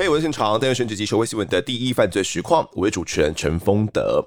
[0.00, 4.24] 嘿我是现场单元选举及社会新闻的第一犯罪实况，我是主持人陈丰德。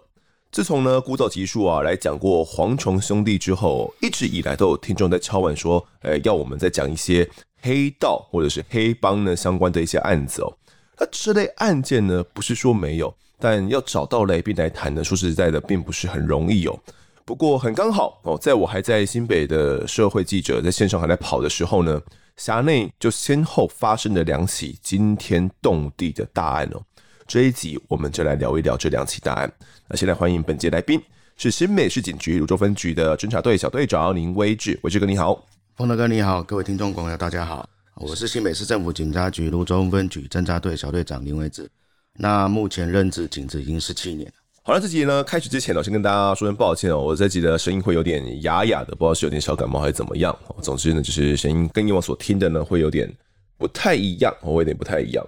[0.52, 7.26] 自从呢古早集数啊来讲过蝗虫兄弟之后，一直以来都有听众在敲碗说，呃，要我们再讲一些
[7.62, 10.54] 黑道或者是黑帮呢相关的一些案子哦。
[11.00, 16.78] 那这类案件呢，不是说没有，但要找到来宾来谈呢，说实在的，并不是很容易哦。
[17.24, 22.02] 不过很刚好哦，在我还在新北的社会记者在线上还在跑的时候呢。
[22.38, 26.82] 辖内就先后发生了两起惊天动地的大案哦。
[27.28, 29.52] 这一集我们就来聊一聊这两起大案。
[29.88, 31.02] 那现在欢迎本节来宾
[31.38, 41.70] 是新美市警局泸州分局的侦查队小队长林威志，威志哥你好，丰德哥你好，各位听众朋友大家好，我是新美市政府警察局泸州分局侦查队小队长林威志。
[42.14, 44.34] 那目前任职警职已经十七年了。
[44.64, 50.38] 好了，这集呢开始之前呢，先跟大家说声抱歉哦，我这集的声音会有点哑哑的，不知道是有点小感冒还是怎么样。
[50.62, 53.12] 总之呢，就是声音跟以往所听的呢会有点
[53.58, 55.26] 不太一样，会有点不太一样。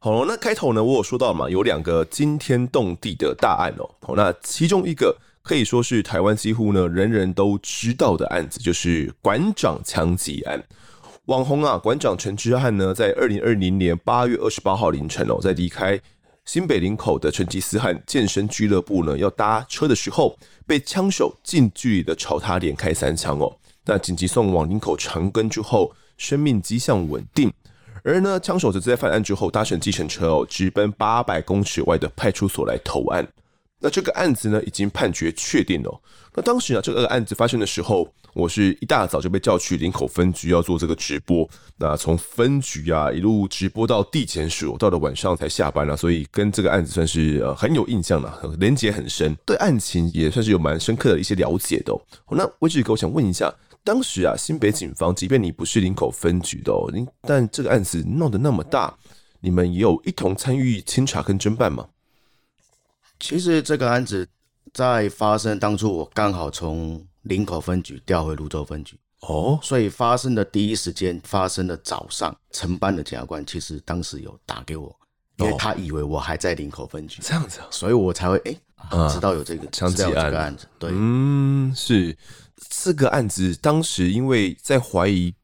[0.00, 3.88] 好了，那开头呢，我有说到嘛，有两个惊天动地的大案哦。
[4.00, 10.60] 好，那其中一个可以说是台湾几乎呢人人都知道的案子，就是馆长枪击案。
[11.26, 16.00] 网红啊，馆长陈之汉呢，在二零二零年八月二十八号凌晨哦，在离开。
[16.46, 23.52] 新北林口的成吉思汗健身俱乐部呢，要搭车的时候，被枪手近距离的朝他连开三枪哦。
[23.84, 27.52] 那紧急送往林口长庚之后，生命迹象稳定。
[28.04, 33.26] 而呢，枪手则在犯案之后搭乘计程车哦，直奔八百公尺外的派出所来投案。
[33.80, 36.00] 那这个案子呢，已经判决确定了。
[36.32, 41.48] 那当时啊，这个案子发生的时候，我是一大早就被叫去林口分局要做这个直播。
[41.78, 51.98] 那从分局啊一路直播到地检署，到了晚上才下班了，所以跟这个案子算是呃很有印象了，连结很深，对案情也算是有蛮深刻的一些了解的。
[52.28, 53.50] 那威志哥，我想问一下，
[53.82, 58.94] 当时啊，新北警方，即便你不是林口分局的，您但这个案子闹得那么大，
[59.40, 61.86] 你们也有一同参与清查跟侦办吗？
[63.18, 64.28] 其实这个案子
[64.74, 68.98] 在发生当初，我刚好从林口分局调回泸州分局。
[69.20, 74.94] 哦，所以发生的第一时间，发生的早上，承办的检察官其实当时有打给我，
[75.38, 78.56] 因为他以为我还在林口分局，这样子，所以我才会哎、
[78.90, 80.66] 欸、知道有这个枪击案，案子。
[80.78, 82.16] 对，嗯，是。
[82.70, 85.34] 这个案子当时因为在怀疑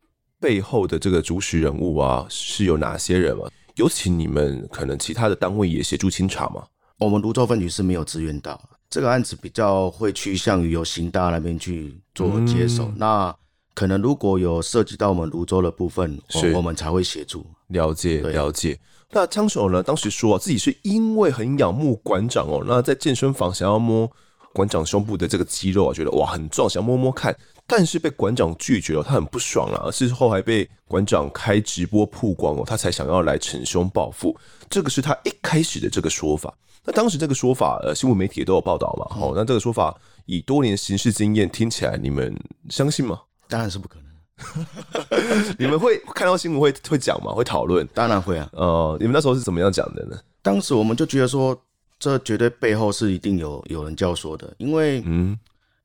[0.41, 3.45] 背后的这个主使人物啊是有哪些人吗？
[3.77, 6.65] 有请你们可能其他的单位也协助清查吗？
[6.99, 8.59] 我们泸州分局是没有支援到
[8.93, 12.85] 这个案子，比较会趋向于由刑大那边去做接手。
[12.89, 13.35] 嗯、那
[13.73, 17.47] 可能如果有涉及到我们泸州的部分，是我们才会协助。
[17.69, 18.79] 了解了解。
[19.11, 19.83] 那枪手呢？
[19.83, 24.07] 当时说、啊、自己是因为很仰慕馆长哦，那在健身房想要摸
[24.53, 27.35] 馆长胸部的这个肌肉啊，觉得哇很壮，想摸摸看。
[27.67, 29.91] 但是被馆长拒绝了，他很不爽啊。
[29.91, 34.37] 事后还被馆长开直播曝光哦，他才想要来逞凶报复。
[34.69, 36.53] 这个是他一开始的这个说法。
[36.85, 39.07] 那当时这个说法，呃，新闻媒体也都有报道嘛。
[39.17, 42.35] 好、嗯，那这个说法以多年刑事经验听起来，你们
[42.69, 43.21] 相信吗？
[43.49, 44.03] 当然是不可能。
[45.59, 47.33] 你们会看到新闻会会讲吗？
[47.33, 47.87] 会讨论？
[47.95, 48.49] 当然会啊。
[48.53, 50.19] 呃，你们那时候是怎么样讲的呢？
[50.43, 51.57] 当时我们就觉得说，
[52.01, 55.39] 这绝对背后是一定有有人教唆的，因为嗯，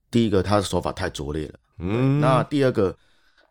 [0.10, 2.96] 第一个他的手法太拙劣了，嗯，那第二个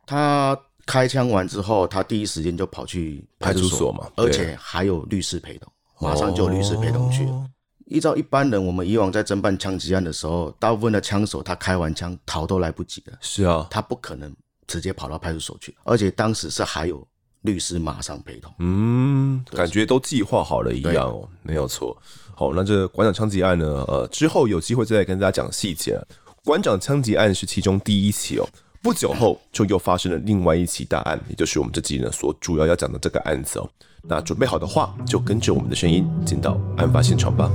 [0.04, 5.72] 他开枪完之后，他第一时间就跑去派出所嘛，而且还有律师陪同。
[6.00, 7.24] 马上就有律师陪同去。
[7.26, 7.48] 哦、
[7.86, 13.18] 依照一般人，我们以往在侦办枪击案的时候，大部分的枪手他开完枪逃都来不及了。
[13.20, 14.34] 是啊，他不可能
[14.66, 17.06] 直接跑到派出所去，而且当时是还有
[17.42, 18.52] 律师马上陪同。
[18.58, 21.96] 嗯，感觉都计划好了一样哦，对没有错。
[22.34, 23.84] 好，那这馆长枪击案呢？
[23.88, 25.98] 呃，之后有机会再来跟大家讲细节。
[26.44, 28.46] 馆长枪击案是其中第一起哦。
[28.86, 33.68] 不久后就又发生了另外一起大案，也就是我们这集呢所主要要讲的这个案子哦。
[34.04, 37.50] 那准备好的话，就跟着我们的声音进到案发现场吧。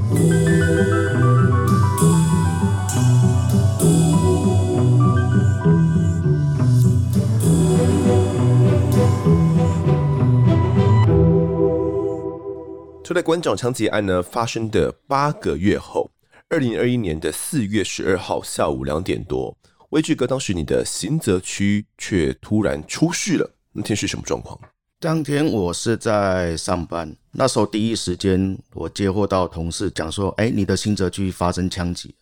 [13.02, 16.12] 就在馆长枪击案呢发生的八个月后，
[16.50, 19.56] 二零二一年的四月十二号下午两点多。
[19.92, 24.58] 威志哥，当时你的刑责区却突然出事了，那天是什么状况？
[25.00, 32.16] 当天我是在上班，那时候第一时间我接获到同事讲说：“哎，你的刑责区发生枪击。”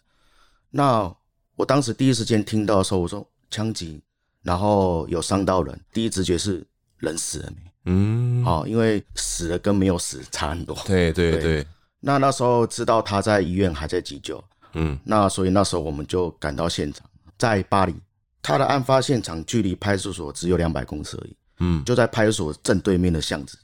[0.72, 1.14] 那
[1.56, 4.02] 我当时第一时间听到的时候，我说：“枪击，
[4.42, 6.66] 然后有伤到人。”第一直觉是
[6.98, 7.72] 人死了没？
[7.86, 10.76] 嗯，好，因为死了跟没有死差很多。
[10.86, 11.68] 对对对，对。
[12.00, 14.44] 那那时候知道他在医院还在急救，
[14.74, 17.06] 嗯，那所以那时候我们就赶到现场。
[17.40, 17.96] 在巴黎，
[18.44, 21.36] 他的案发现场距离派出所只有两百公尺而已。
[21.62, 23.58] 嗯，就在派出所正对面的巷子。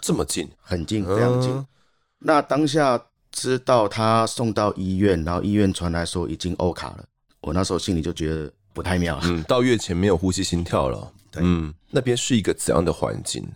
[0.00, 1.50] 这么近，很近，非常近。
[1.50, 1.66] 嗯、
[2.18, 7.04] 那当下知道他送到医院，然后医院传来说已经欧卡了，
[7.40, 9.18] 我那时候心里就觉得不太妙。
[9.22, 11.12] 嗯，到院前没有呼吸心跳了。
[11.30, 13.46] 对，嗯，那边是一个怎样的环境？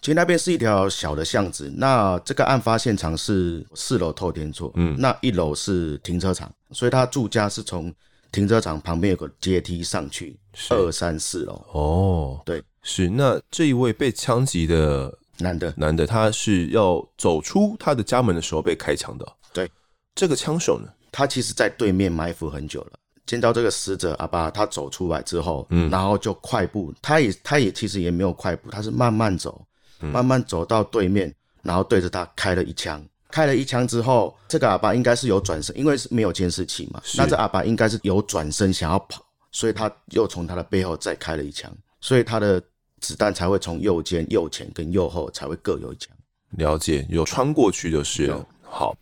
[0.00, 1.70] 其实那边是一条小的巷子。
[1.76, 7.92] 那这个案发现场是四楼透天厝，嗯，那一楼是停车场，所以他住家是从
[8.32, 10.38] 停车场旁边有个阶梯上去，
[10.70, 11.64] 二三四楼。
[11.72, 13.08] 哦，对，是。
[13.08, 19.26] 那这一位被枪击的男的，男的，他是要走出他的家门的时候被开枪的。
[19.52, 19.70] 对，
[20.14, 22.92] 这个枪手呢，他其实在对面埋伏很久了。
[23.26, 29.64] 见到这个死者阿爸，他走出来之后，嗯，然后就快步，他也他也其实也没有快步，他是慢慢走，
[30.00, 31.32] 慢慢走到对面，
[31.62, 33.04] 然后对着他开了一枪。
[33.30, 42.62] 开了一枪之后，这个阿爸应该是有转身，因为是没有监视器嘛，那这阿爸应该是有转身想要跑，所以他又从他的背后再开了一枪，所以他的
[43.00, 46.14] 子弹才会从右肩、右前跟右后才会各有一枪。
[46.56, 48.46] 了解，有穿过去就是了。
[48.62, 48.96] 好。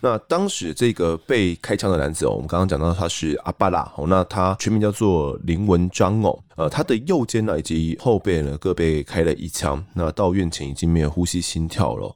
[0.00, 12.14] 那当时这个被开枪的男子哦，我们刚刚讲到他是阿巴拉哦，那他全名叫做林文章哦，呃，他的右肩呢以及后背呢各被开了一枪，那到院前已经没有呼吸心跳了。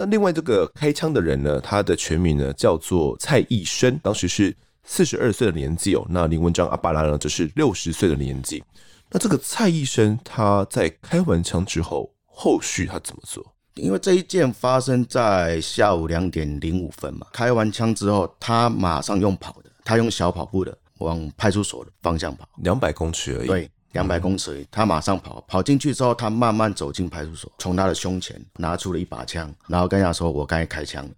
[0.00, 8.64] 那另外这个开枪的人呢，他的全名呢叫做蔡义生，当时是四十二岁的年纪哦，那林文章阿巴拉呢则是六十岁的年纪。
[9.10, 13.44] 那这个蔡义生他在开完枪之后，后续他怎么做？
[13.74, 23.46] 因为这一件发生在下午两点零五分嘛，开完枪之后，他马上用跑的，他用小跑步的往派出所的方向跑，两百公尺而已。
[23.46, 31.10] 对，两百公尺，他马上跑，跑进去之后，他慢慢走进派出所，从他的胸前拿出了一把枪，然后跟他说：“我刚才开枪了，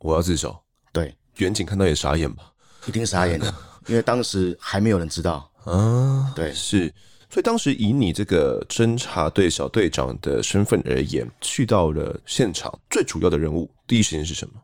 [0.00, 0.56] 我要自首。”
[0.92, 2.52] 对，远景看到也傻眼吧？
[2.86, 3.52] 一定傻眼的，
[3.88, 5.50] 因为当时还没有人知道。
[5.64, 6.92] 啊，对，是。
[7.28, 14.54] 所以当时以你这个侦查队小队长的身份而言，去到了现场，最主要的任务，第一时间是什么？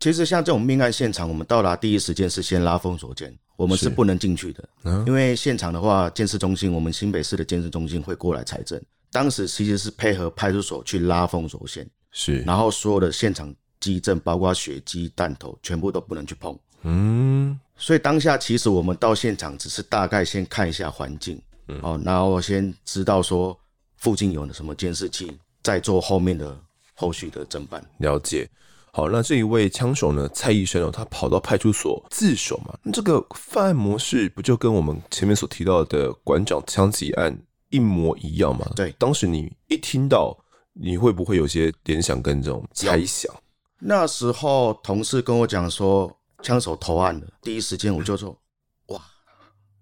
[0.00, 4.68] 其实像这种命案现场，我们到达第一时间是先拉封锁线，我们是不能进去的，
[5.06, 8.80] 因为现场的话，建设中心，我们新北市的建设中心会过来采证。
[9.12, 16.58] 当时其实是配合派出所去拉封锁线，是，然后所有的现场基证，包括血迹、弹头，全部都不能去碰。
[16.82, 21.40] 嗯，所以当下其实我们到现场只是大概先看一下环境。
[21.68, 23.56] 嗯，哦，然后我先知道说
[23.98, 25.30] 附近有什么监视器，
[25.62, 26.58] 再做后面的
[26.94, 27.82] 后续的侦办。
[27.98, 28.50] 了解。
[28.96, 32.78] 好，那这一位枪手呢，蔡医生哦，他跑到派出所自首嘛？
[32.84, 37.36] 那这个犯案模式不就跟我们前面所提到的馆长枪击案
[37.70, 38.64] 一模一样吗？
[38.76, 40.38] 对，当时你一听到，
[40.74, 43.34] 你会不会有些联想跟这种猜想？
[43.80, 48.38] 那时候同事跟我讲说，枪手投案了，第一时间我就说，
[48.86, 49.02] 哇，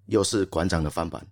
[0.07, 1.23] 又是馆长的翻版。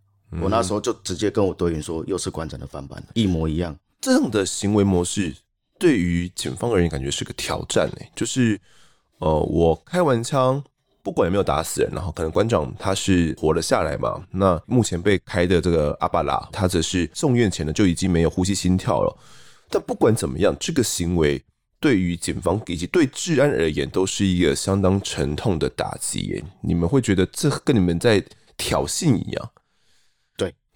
[0.43, 3.75] 我那时候就直接跟我队员说，又是馆长的翻版，一模一样。
[4.03, 5.35] 这样的行为模式
[5.81, 8.11] 对于警方而言，感觉是个挑战诶。
[8.15, 8.61] 就是，
[9.19, 10.63] 呃，我开完枪，
[11.03, 14.23] 不管有没有打死人，然后可能馆长他是活了下来嘛。
[14.31, 19.19] 那目前被开的这个阿巴拉，他则是送院前呢就已经没有呼吸心跳了。
[19.71, 21.43] 但不管怎么样，这个行为
[21.81, 26.45] 对于警方以及对治安而言，都是一个相当沉痛的打击耶。
[26.61, 28.23] 你们会觉得这跟你们在
[28.59, 29.51] 挑衅一样？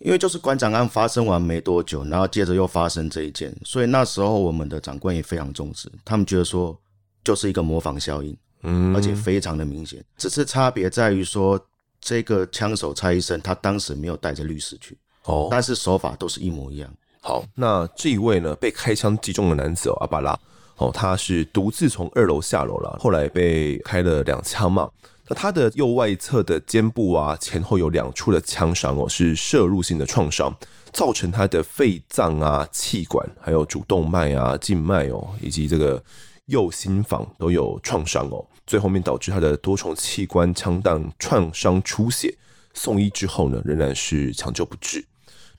[0.04, 6.78] 因为就是馆长案发生完没多久，然后接着又发生这一件，所以那时候我们的长官也非常重视，他们觉得说
[7.25, 11.58] 就是一个模仿效应，嗯，而且非常的明显，只是差别在于说
[12.02, 14.94] 这个枪手蔡医生他当时没有带着律师去，
[15.25, 16.90] 哦，但是手法都是一模一样。
[17.23, 20.38] 好，那这一位呢被开枪击中的男子哦，阿巴拉，
[20.76, 24.87] 哦，他是独自从二楼下楼了，后来被开了两枪嘛。
[25.26, 30.54] 那他的右外侧的肩部啊，前后有两处的枪伤哦，是摄入性的创伤，
[30.92, 36.02] 造成他的肺脏啊、气管、还有主动脉啊、静脉哦，以及这个
[36.46, 42.36] 右心房都有创伤哦，最后面导致他的多重器官枪弹创伤出血，
[42.74, 45.02] 送医之后呢，仍然是抢救不治。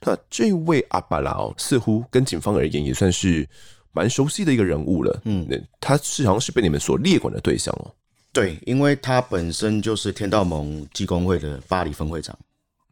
[0.02, 3.48] 那这位阿巴拉哦，似乎跟警方而言也算是
[3.90, 5.48] 蛮熟悉的一个人物了，嗯，
[5.80, 7.90] 他是好像是被你们所列管的对象哦。
[8.36, 12.38] 对，因为他本身就是天道盟技工会的巴黎分会长。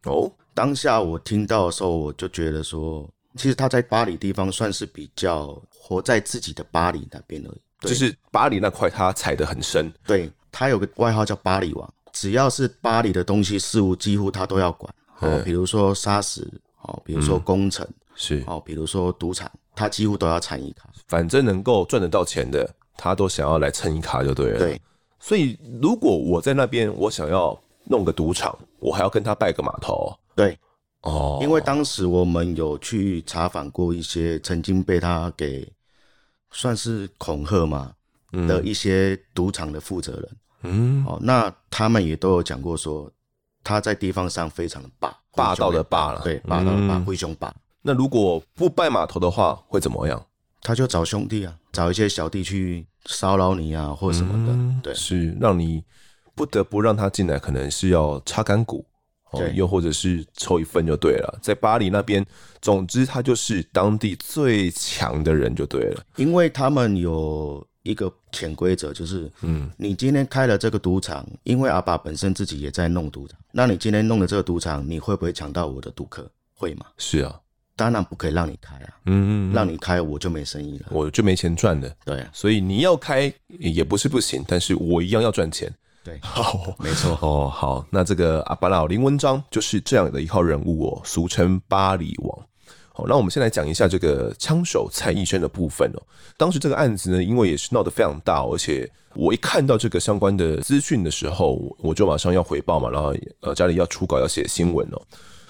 [0.04, 7.60] 哦，当下我听到的时候，我就觉得说，其实他在巴黎地方算是比较活在自己的巴黎那边而已。
[7.80, 9.92] 就是巴黎那块，他踩得很深。
[10.06, 14.94] 对，他有个外号叫巴黎王，只要是巴黎的东西事物，几乎他都要管。
[15.18, 20.88] 哦，比如说沙石，哦，比如说工程，嗯、是哦，比如说赌场，他几乎都要参一卡。
[21.06, 24.58] 反正能够赚得到钱的，他都想要来蹭一卡就对了。
[24.58, 24.80] 对。
[25.24, 30.14] 所以，如果我在那边，我想要弄个赌场，我还要跟他拜个码头。
[30.34, 30.58] 对，
[31.00, 35.66] 哦，因为当时我们有去查访过一些曾经被他给
[36.50, 37.90] 算是恐吓嘛
[38.32, 43.10] 的一些赌场的负责人，嗯，哦，那他们也都有讲过说
[43.62, 47.50] 他在地方上非常的霸霸道的霸了，对，霸道的霸，灰熊霸。
[47.80, 50.22] 那如果不拜码头的话，会怎么样？
[50.64, 55.84] 他就找兄弟啊，找一些小弟去骚扰你啊，或什么的，嗯、对，是让你
[56.34, 58.84] 不得不让他进来，可能是要插干股，
[59.32, 61.38] 对，又或者是抽一份就对了。
[61.42, 62.24] 在巴黎那边，
[62.62, 66.02] 总之他就是当地最强的人就对了。
[66.16, 76.26] 因为他们有一个潜规则，就是，嗯，你今天开了这个赌场，因为阿爸本身自己也在弄赌场，那你今天弄的这个赌场，你会不会抢到我的赌客？
[76.54, 76.86] 会吗？
[76.96, 77.38] 是啊。
[77.76, 81.94] 当然不可以让你开啊，嗯，嗯，让你开我就没生意了，我就没钱赚的。
[82.04, 85.72] 对，所以你要开也不是不行，但是我一样要赚钱。
[86.04, 87.18] 对，好，没错。
[87.22, 92.38] 哦，好，那这个阿巴拉林文章就是这样的一号人物哦，俗称巴黎王。
[92.92, 96.02] 好，那我们先来讲一下这个枪手蔡义生的部分哦。
[96.36, 105.02] 当时这个案子呢，因为也是闹得非常大，而且我一看到这个相关的资讯的时候，我就马上要回报嘛，然后呃家里要出稿要写新闻哦。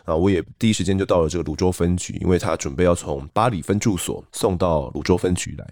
[0.04, 5.66] 啊，我也第一时间就到了这个泸州分局，因为他准备要从巴黎分住所送到泸州分局来。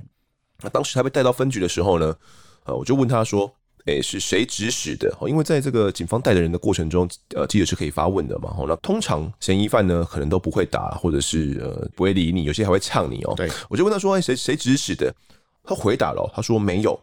[0.62, 2.16] 那当时他被带到分局的时候呢，
[2.64, 3.52] 呃，我就问他说
[3.84, 8.56] ：“诶，是谁指使的？”因为在这个警方带的人的过程中，呃，记者是可以发问的嘛。
[8.66, 13.34] 那通常嫌疑犯呢，可能都不会打，或者是呃不会理你，有些还会呛你哦。
[13.36, 15.14] 对，我就问他说：“诶，谁谁指使的？”
[15.62, 16.98] 他回答了，他说没有。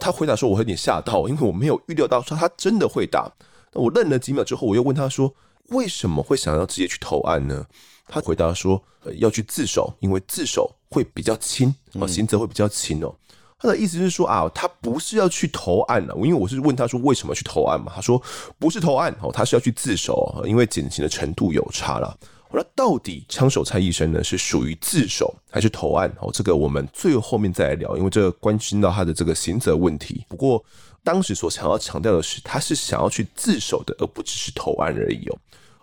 [0.00, 3.32] 他回答说：“我有点吓到，因为我没有预料到说他真的会打。”
[3.72, 5.34] 那我愣了几秒之后，我又问他说。
[5.68, 7.66] 为什么会想要直接去投案呢？
[8.08, 13.12] 他回答说：“呃，要去自首，因为自首会比较轻，哦，刑责会比较轻哦。”
[13.58, 17.90] 他的意思是说啊，他不是要去投案了，因为我是问他说为什么去投案嘛？
[17.94, 18.22] 他说
[18.58, 22.16] 不是投案哦，他是要去自首，因为减刑的程度有差了。
[22.52, 26.08] 那到底枪手蔡医生呢是属于自首还是投案？
[26.20, 30.24] 哦，这个我们最后面再来聊，因为这个关心到他的这个刑责问题。
[30.28, 30.64] 不过
[31.02, 35.38] 当时所想要强调的是，他是想要去自首的，而不只是投案而已哦。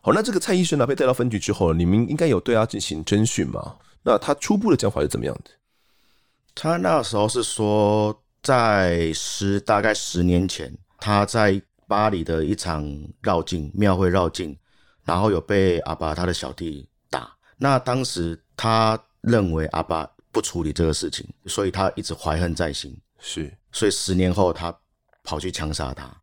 [0.06, 3.78] 好，那这个蔡医生呢，被带到分局之后，你们应该有对他进行侦讯吗？
[4.04, 5.52] 那他初步的讲法是怎么样的？
[6.54, 12.86] 他那时候是说，在十大概十年前，他在巴黎的一场
[13.22, 14.58] 绕境庙会绕境，
[15.06, 17.34] 然后有被阿爸他的小弟打。
[17.56, 22.94] 那当时他认为阿爸不处理这个事情，所以他一直怀恨在心。
[23.20, 24.78] 是，所以十年后他
[25.24, 26.14] 跑去枪杀他。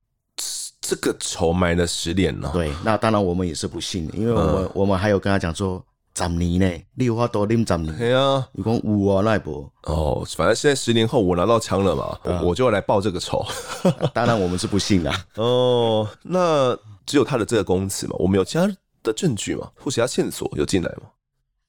[0.90, 2.50] 这个仇埋了十年了。
[2.52, 5.80] 对，那当然我们也是不信的，因为我们、嗯、我们还有跟他讲说，
[6.16, 7.96] 十年呢，你有法多啉十年。
[7.96, 9.70] 对啊，你讲有啊，那不？
[9.84, 13.46] 哦，反正现在十年后我拿到枪了嘛，嗯、我就要来报这个仇。
[14.12, 15.12] 当然我们是不信的。
[15.36, 18.68] 哦，那只有他的这个供词嘛，我们有其他
[19.04, 19.70] 的证据嘛？
[19.76, 21.02] 或其他线索有进来吗？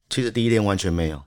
[0.09, 1.21] 其实第一天完全没有。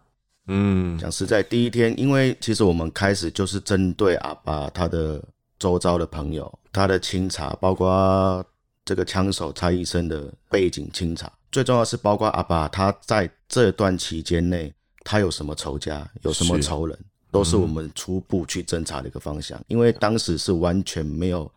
[0.48, 5.22] 嗯，讲实在，第一天，因为其实我们开始就是针对阿爸他的。
[5.64, 8.44] 周遭的朋友，他的清查，包括
[8.84, 14.70] 这个枪手蔡医生的背景清查，最重要是包括阿爸他在这段期间内，
[15.04, 19.58] 他有什么仇家，有什么仇人，是都是我们初步去侦查的一个方向。
[19.60, 21.50] 嗯、因为当时是完全没有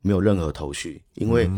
[0.00, 1.48] 没有任何头绪，因为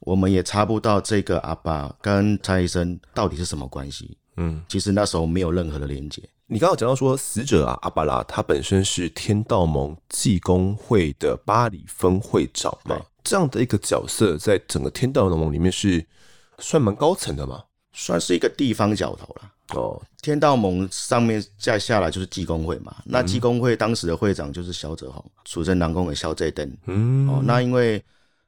[0.00, 4.16] 我们也查不到这个阿爸跟蔡医生到底是什么关系。
[4.38, 6.22] 嗯，其实那时候没有任何的连接。
[6.50, 16.02] 你刚刚讲到说，死者啊，阿巴拉他本身是天道盟济公会的巴黎分会长嘛，对这样的一个角色，在整个天道盟里面是
[16.58, 17.62] 算蛮高层的嘛，
[17.92, 19.52] 算是一个地方角头了。
[19.74, 26.74] 哦，天道盟上面再下来就是济公会嘛，那济公会当时的会长就是萧泽閎，出身南宫的萧泽登。
[26.86, 28.02] 嗯，哦，那因为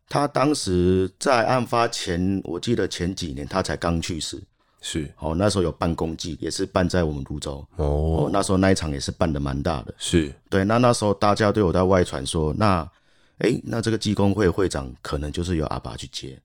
[0.09, 4.43] 他当时在案发前，我记得前几年他才刚去世。
[4.81, 7.67] 是，哦，那时候有办公祭，也是办在我们泸州。
[7.77, 9.95] 哦，哦，那时候那一场也是办的蛮大的。
[9.99, 12.81] 是对，那那时候大家都有在外传说，那，
[13.39, 16.41] 哎、欸，那这个济公会会长可能就是由阿爸去接。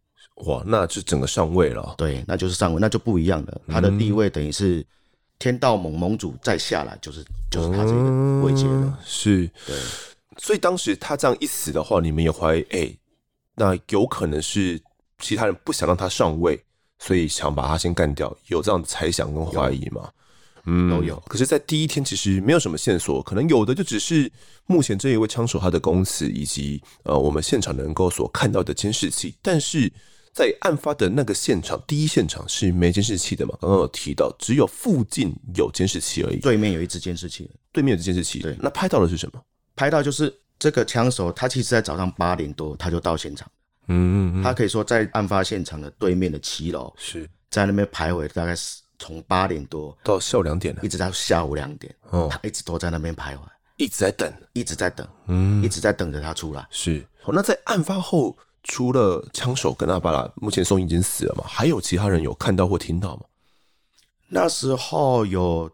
[0.45, 1.95] 哇，那就整个上位了。
[1.97, 3.61] 对，那就是上位，那就不一样了。
[3.69, 4.85] 他的地位等于是
[5.39, 8.81] 天道盟盟主再下来，就是就是他这个位阶了。
[8.81, 9.75] 嗯、是，对。
[10.37, 12.99] 所以当时他这样一死的话，你们也怀疑，哎、欸，
[13.55, 14.77] 那有可能是
[15.19, 16.61] 其他人不想让他上位。
[16.99, 20.09] 所以想把他先干掉，有这样的猜想跟怀疑吗？
[20.67, 21.21] 嗯，都有。
[21.27, 24.31] 可是，在第一天其实没有什么线索，可能有的就只是
[24.65, 29.35] 目前这一位枪手他的供词，以及呃我们现场能够所看到的监视器。
[29.43, 29.91] 但是
[30.33, 33.55] 在案发的那个现场，第一现场是没监视器的嘛？
[33.61, 36.39] 刚刚有提到，只有附近有监视器而已。
[36.39, 38.39] 对面有一只监视器，对面有监视器。
[38.39, 39.41] 对，那拍到的是什么？
[39.75, 43.47] 拍到就是这个枪手，他其实在早上八点多他就到现场。
[43.87, 47.29] 嗯，嗯，嗯，他可以说在案发现场的对面的七楼，是。
[47.51, 53.39] 在那边徘徊，大概是从八点多到下午两点，一直到下午两点，哦，他一直都在那边徘徊，
[53.77, 56.67] 一直在等，一直在等，嗯，一直在等着他出来。
[56.69, 61.45] 是，好，那在案发后，除了枪手跟阿巴拉，目前宋已经死了嘛？
[61.47, 63.23] 还有其他人有看到或听到吗？
[64.27, 65.71] 那时候有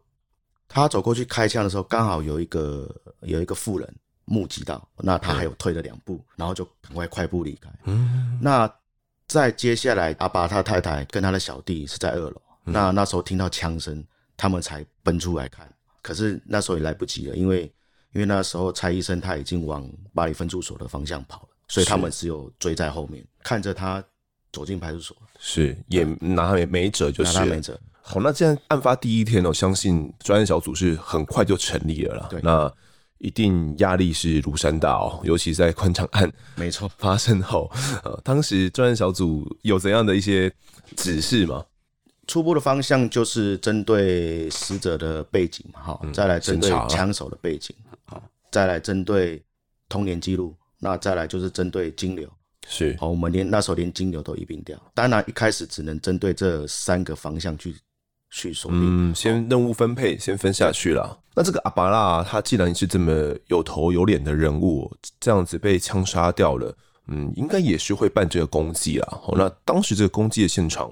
[0.68, 2.88] 他走过去开枪的时候，刚好有一个
[3.22, 7.70] 有一个妇人目击到，那他还有退了两步，然后就赶快快步离开。
[7.86, 8.72] 嗯，那
[9.28, 14.04] 在接下来，阿爸他太太跟他的小弟是在二楼，嗯、那那时候听到枪声，
[14.36, 15.68] 他们才奔出来看。
[16.02, 17.64] 可是那时候也来不及了，因为
[18.14, 24.04] 因为那时候蔡医生他已经往巴黎分驻所的方向跑了，所以他们只有追在后面，看着他
[24.52, 27.80] 走进派出所，是也拿他没没辙，就是拿他没辙。
[28.02, 32.28] 好，那既然案发第一天我相信专案小组是很快就成立了啦。
[32.30, 32.74] 对，那
[33.22, 36.90] 一定压力是如山大哦，尤其在宽敞案没错。
[36.98, 37.72] 发生后，
[38.04, 40.52] 呃，当时专案小组有怎样的一些
[40.98, 41.64] 指示吗？
[42.28, 47.76] 初步的方向就是针对死者的背景嘛，哈，再来针对枪手的背景，
[48.06, 49.44] 好，再来针对
[49.90, 52.28] 童年记录，那再来就是针对金流，
[52.68, 57.76] 是，好，我们连那时候连金流都一并掉，当然一开始只能针对这三个方向去
[58.32, 61.20] 去锁定，嗯，先任务分配先分下去了。
[61.36, 66.76] 那这个阿巴拉他既然是这么有头有脸的人物，这样子被枪杀掉了，
[67.08, 69.08] 嗯，应该也是会办这个公祭啦。
[69.22, 70.92] 好，那当时这个公祭的现场。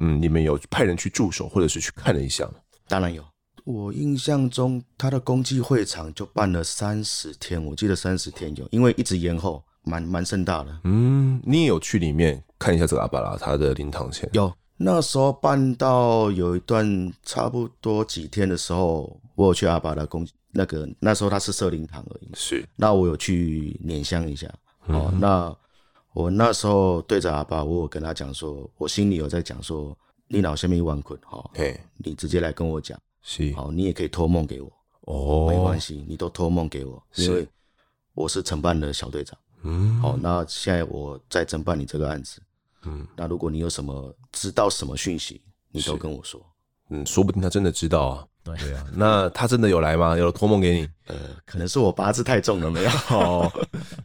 [0.00, 2.48] 嗯，你们有派人去驻守，或者是去看了一下？
[2.86, 3.20] 当然有。
[3.64, 10.80] 我印象中，他的公祭会场就办了三十天，我记得三十天有，因为一直延后，蛮蛮盛大的。
[10.84, 14.30] 嗯，你也有去里面看一下这个阿巴拉他的灵堂前？
[14.34, 22.30] 有，那时候办到有一段差不多几天的时候，我有去阿爸的公那个那时候他是设灵堂而已。
[22.34, 24.46] 是，那我有去拈香一下。
[24.86, 25.56] 哦，嗯、那。
[26.14, 37.46] 我那时候对着阿爸，我有跟他讲说，我心里有在讲说，你脑下面一万捆，哈，嘿，你直接来跟我讲，是，好，你也可以托梦给我，哦，没关系，你都托梦给我，因为
[38.14, 42.40] 我是承办的小队长，嗯，好，那现在我在承办你这个案子，
[42.84, 46.40] 嗯，那如果你有什么知道什么讯息，你都跟我说，
[46.90, 48.24] 嗯，说不定他真的知道啊。
[48.44, 50.16] 对啊，那他真的有来吗？
[50.16, 50.88] 有托梦给你？
[51.08, 52.90] 呃，可能是我八字太重了，没有，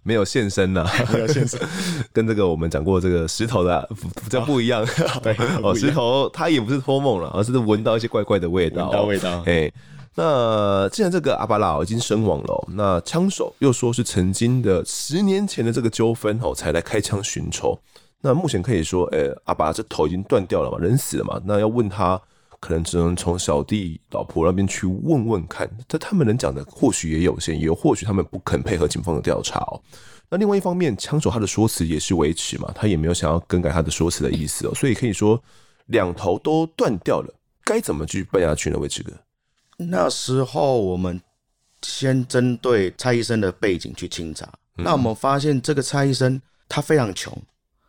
[0.03, 1.57] 没有现身呢，没有现身，
[2.11, 3.87] 跟这个我们讲过这个石头的
[4.21, 4.85] 比较不一样。
[5.21, 5.33] 对，
[5.63, 9.43] 哦，石头他也不是托梦了，而是闻到一些怪怪的味道，闻到味道。
[9.45, 9.71] 哎，
[10.15, 17.79] 那既然这个阿巴拉已经身亡了，那枪手又说是曾经的十年前的这个纠纷哦，才来开枪寻仇。
[18.23, 22.19] 那目前可以说，哎，阿爸这头已经断掉了嘛，人死了嘛，那要问他。
[22.59, 29.81] 可能只能从小弟、老婆那边去问问看，但他们能讲的或许也有限，也或许他们不肯配合警方的调查哦。
[30.29, 35.37] 那另外一方面，枪手他的说辞也是维持嘛，他也没有想要更改他的说辞的意思哦，所以可以说
[35.87, 37.33] 两头都断掉了，
[37.65, 38.79] 该怎么去办下去呢？
[38.79, 39.11] 威志哥，
[39.75, 41.19] 那时候我们
[41.81, 44.45] 先针对蔡医生的背景去清查，
[44.77, 47.37] 嗯、那我们发现这个蔡医生他非常穷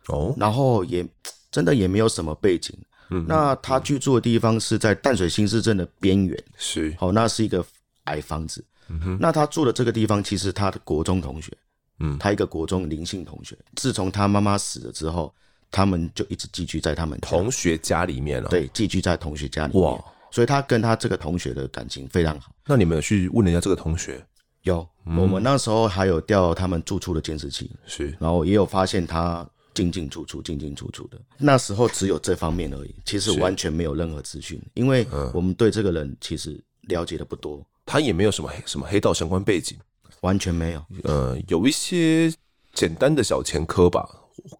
[0.07, 1.07] 哦，然后也
[1.51, 2.77] 真的也没有什么背景。
[3.11, 7.63] 嗯，那他居住的地方是在淡水新市镇的边缘，是，好，那是一个
[8.05, 8.65] 矮房子。
[8.87, 11.55] 嗯哼，那他住的这个地方，其实他的国中同学，
[11.99, 15.31] 嗯，他一个国中林姓同学，自从他妈妈死了之后，
[15.69, 18.49] 他们就一直寄居在他们同学家里面了。
[18.49, 19.83] 对，寄居在同学家里面。
[19.83, 22.51] 哇，所以他跟他这个同学的感情非常好。
[22.65, 24.25] 那你们有去问人家这个同学？
[24.63, 29.47] 有，我们那时候还有调他们住处的监视器，是，然后也有发现他。
[29.75, 31.21] 进进出出，进进出出的。
[31.37, 39.77] 那时候只有这方面而已，其实完全没有任何资讯，因为我们对这个人其实了解的不多，他也没有什么什么黑道相关背景，
[40.21, 40.83] 完全没有。
[41.03, 42.33] 呃，有一些
[42.73, 44.09] 简单的小前科吧，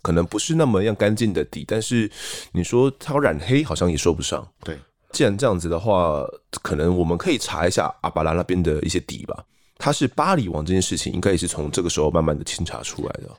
[0.01, 2.12] 可能不是那么样干净的底，但是
[2.51, 4.47] 你说他染黑，好像也说不上。
[4.63, 4.78] 对，
[5.12, 6.23] 既然这样子的话，
[6.62, 9.43] 可能我们可以查一下阿巴拉那边的一些底吧。
[9.78, 13.30] 他是巴黎王这件事情，应该也是从这个时候慢慢的清查出来的。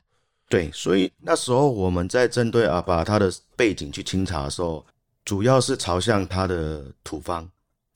[0.49, 4.85] 对，所以那时候我们在针对阿爸他的背景去清查的时候，
[5.25, 7.45] 主要是朝向他的土方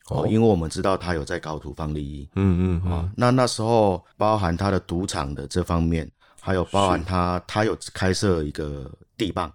[0.09, 6.11] 哦，因为我们知道他有在搞土方利益，嗯嗯啊，那那时候包含他的赌场的这方面，
[6.41, 9.49] 还有包含他他有开设一个地磅，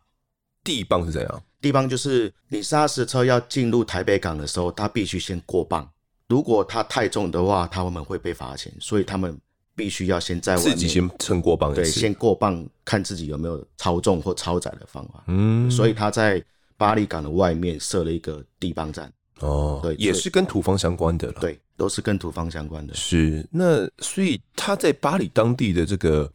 [0.64, 1.42] 地磅是怎样？
[1.60, 5.86] 地磅就是你砂石车要进入台北港的时候，他必须先过磅，
[6.28, 9.38] 如果他太重的话，他们会被罚钱，所以他们。
[9.76, 15.22] 必须要先在外面自己先称过磅，对，先过磅，看自己有没有超重或超载的方法。
[15.28, 16.42] 嗯，所以他在
[16.78, 19.12] 巴里港的外面设了一个地磅站。
[19.40, 21.34] 哦，对，也是跟土方相关的了。
[21.40, 22.94] 对，都是跟土方相关的。
[22.94, 26.32] 是，那所以他在巴里当地的这个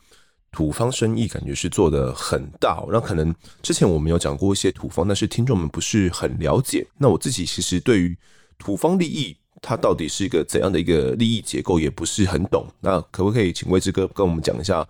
[0.52, 6.86] 土方生意感觉是做得很大，那可能之前我们有讲过一些土方，但是听众们不是很了解。
[7.00, 8.16] 那我自己其实对于
[8.60, 12.66] 土方利益，它到底是一个怎样的一个利益结构，也不是很懂。
[12.80, 14.86] 那可不可以请魏志哥跟我们讲一下？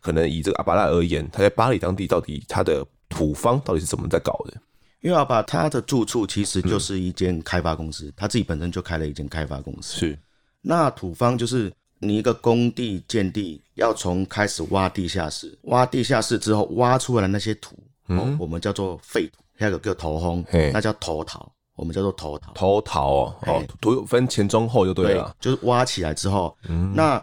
[0.00, 4.54] 可能以这个阿巴拉而言，他在巴黎当地到底他的土方到底是怎么在搞的？
[5.00, 9.98] 因为阿巴他的住处其实就是一间开发公司，嗯、他自己本身就开了一间开发公司。
[9.98, 10.18] 是，
[10.60, 11.72] 那土方就是。
[12.02, 17.76] 你一个工地建地，要从开始挖地下室，挖地下室之后挖出来的那些土，
[18.08, 22.52] 嗯、哦，我们叫做废土，还有个叫头轰，那叫头陶，我们叫做头桃。
[22.52, 27.22] 头桃哦，哦，土分前中后就对了，对，就是挖起来之后，嗯，那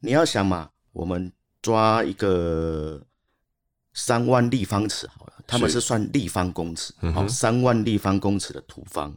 [0.00, 3.00] 你要想嘛，我们抓一个
[3.92, 9.16] 三万立方尺好了，他们是算立方公尺，好，三万立方公尺的土方，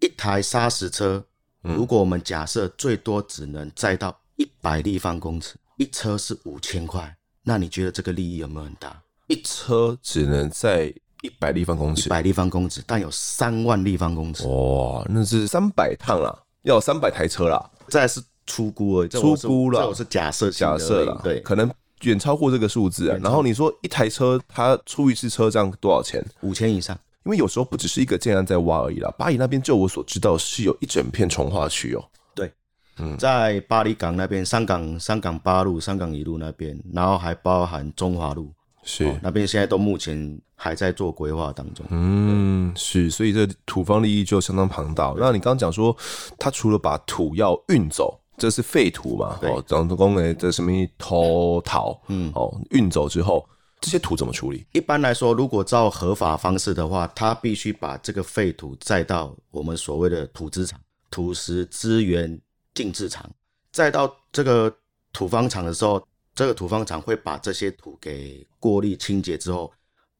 [0.00, 1.24] 一台砂石车。
[1.62, 9.02] 如果我们假设最多只能载到一百立方公尺，一车是五千块，那你觉得这个利益有没有很大？
[9.28, 10.92] 一车只能载
[11.24, 17.70] 一百立方公尺，一百立方公尺，但有三万立方公尺，哇，那是三百趟啦，要三百台车啦。
[17.88, 21.70] 再是出估而已，出估了，这我是假设假设了，对，可能
[22.02, 23.18] 远超过这个数字啊。
[23.22, 26.22] 然后你说一台车它出一次车这样多少钱？
[26.42, 26.94] 五千以上。
[27.24, 32.04] 因为有时候不只是一个建案在挖而已啦，巴黎那边就我所知道是有一整片重化区哦。
[32.34, 32.52] 对，
[32.98, 41.84] 嗯，在巴黎港那边，三港、三港八路、三港一路那边，然后还包含中华路，是、哦、那边现在都目前还在做规划当中。
[41.90, 45.12] 嗯，是，所以这土方利益就相当庞大。
[45.18, 45.94] 那你刚刚讲说，
[46.38, 49.38] 他除了把土要运走，这是废土嘛？
[49.42, 52.00] 哦，长工诶，这什么偷逃？
[52.08, 53.46] 嗯，哦，运走之后。
[53.78, 54.64] 这些土怎么处理？
[54.72, 62.40] 一般来说，如果照合法方式的话，他必须把这个废土载到我们所谓的土资厂、土石资源
[62.72, 63.30] 净制厂，
[63.70, 64.74] 再到这个
[65.12, 66.02] 土方厂的时候，
[66.34, 69.70] 这个土方厂会把这些土给过滤清洁之后，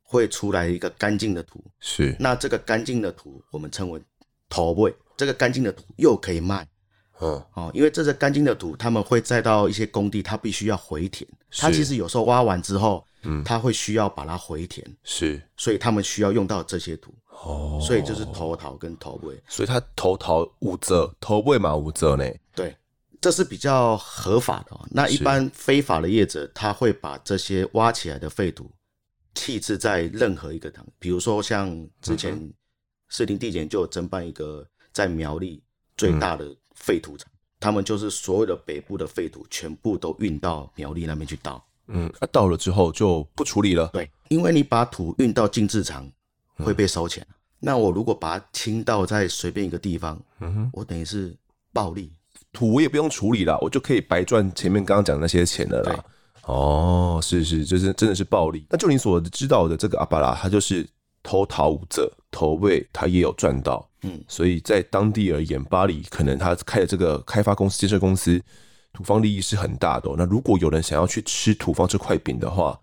[0.05, 1.64] 会出来一个干净的土。
[1.81, 4.01] 是，那这个干净的土我们称为
[4.49, 6.64] 头位，这个干净的土又可以卖。
[7.21, 11.29] 嗯，哦，因为这是干净的土，他们会再到一些工地，他必须要回填。
[11.51, 13.05] 他其实有时候挖完之后。
[13.27, 22.77] 嗯，他会需要把它回填，是，所以他们需要用到这些土，哦，所以就是头陶跟头尾，所以他头陶五折，头尾嘛五折呢，对，
[23.23, 24.79] 这是比较合法的。
[24.90, 28.71] 那一般非法的业者，他会把这些挖起来的废土
[29.35, 32.38] 弃置在任何一个场，比如说像之前
[33.09, 35.62] 士林地检就有侦办一个在苗栗
[35.97, 41.64] 最大的废土场，嗯，他们就是所有的北部的废土全部都运到苗栗那边去倒。
[41.88, 43.88] 嗯，啊，倒了之后就不处理了。
[43.92, 46.11] 对，因为你把土运到净制厂
[46.57, 47.27] 会被收钱。
[47.29, 51.37] 嗯、那我如果把它倾倒在随便一个地方，嗯哼，我等于是
[51.73, 52.12] 暴利，
[52.53, 56.05] 土我也不用处理了，我就可以白赚前面刚刚讲那些钱了啦。
[56.47, 58.67] 哦，是是，就是真的是暴利。
[58.71, 60.87] 那就你所知道的这个阿巴拉，他就是
[61.23, 63.89] 偷逃五折，投喂他也有赚到。
[64.03, 68.41] 嗯，所以在当地而言，巴黎可能他开的这个开发公司、建设公司。
[68.97, 70.15] 土方利益是很大的哦。
[70.17, 72.79] 那如果有人想要去吃土方这块饼的话，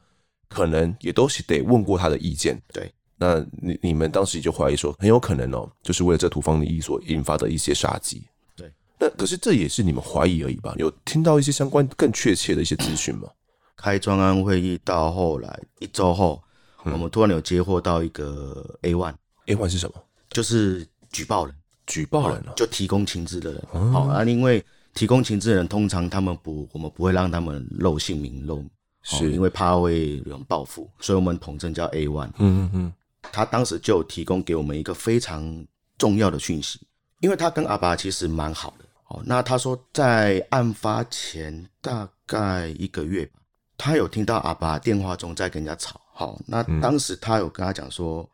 [0.49, 2.61] 可能也都是得问过他的意见。
[2.73, 8.23] 对，那你你们当时也就怀疑说，很有可能哦，就是为了这土方利益所引发的一些杀机。
[8.57, 8.69] 对，
[8.99, 10.75] 那可是这也是你们怀疑而已吧？
[10.77, 13.29] 有听到一些相关更确切的一些资讯吗？
[13.75, 16.41] 开专案会议到后来一周后，
[16.83, 19.95] 我们突然有接获到一个 A one，A one 是什么？
[20.29, 21.55] 就是举报人，
[21.85, 23.63] 举报人就提供情资的人。
[23.91, 24.63] 好啊，因为。
[24.93, 28.61] 提供情资的人，通常他们不，我们不会让他们露姓名露，
[29.03, 32.27] 是、哦、因为怕会有人报复，所以我们统称叫 A one。
[32.27, 32.93] 嗯嗯嗯，
[33.31, 35.65] 他当时就提供给我们一个非常
[35.97, 36.77] 重要的讯息，
[37.21, 38.85] 因为他跟阿爸其实蛮好的。
[39.07, 43.39] 哦，那他说在案发前大概一个月吧，
[43.83, 45.99] 他有听到阿爸电话中在跟人家吵。
[46.13, 48.29] 好、哦，那当时他有跟他讲说，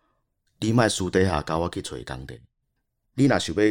[0.59, 2.37] 你卖书底下跟我去找工地，
[3.15, 3.63] 你若想要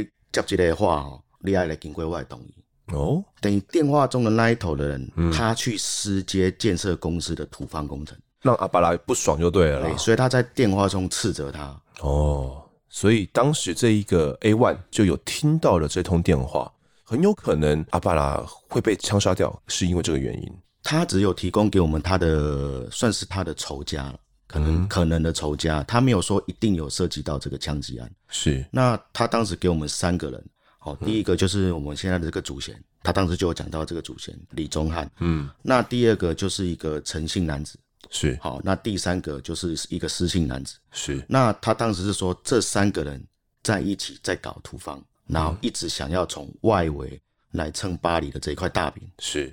[0.43, 2.55] 接这个话哦，你爱来经过我的同意。
[2.95, 9.95] 哦，等于电话中的那一头的人，嗯、他去私接建设公司的土方工程，让阿巴拉不爽就对了对。
[9.99, 11.79] 所以他在电话中斥责他。
[12.01, 16.73] 哦，所以当时这一个 A one 就有听到了这通电话，
[17.05, 20.51] 很有可能阿巴拉会被枪杀掉，是因为这个原因。
[20.87, 28.09] 他只有提供给我们他的，算是他的仇家，可能、嗯、可能的仇家，他没有说一定有涉及到这个枪击案。
[28.29, 30.45] 是，那他当时给我们三个人。
[30.83, 35.11] 哦，第一个就是我们现在的这个主嫌，他当时就有讲到这个祖先李宗翰。
[35.19, 37.77] 嗯，那第二个就是一个陈姓男子，
[38.09, 38.39] 是。
[38.41, 41.21] 好，那第三个就是一个失姓男子，是。
[41.29, 43.21] 那他当时是说这三个人
[43.65, 47.21] 在一起在搞土方，然后一直想要从外围
[47.51, 49.03] 来蹭巴黎的这一块大饼。
[49.19, 49.53] 是，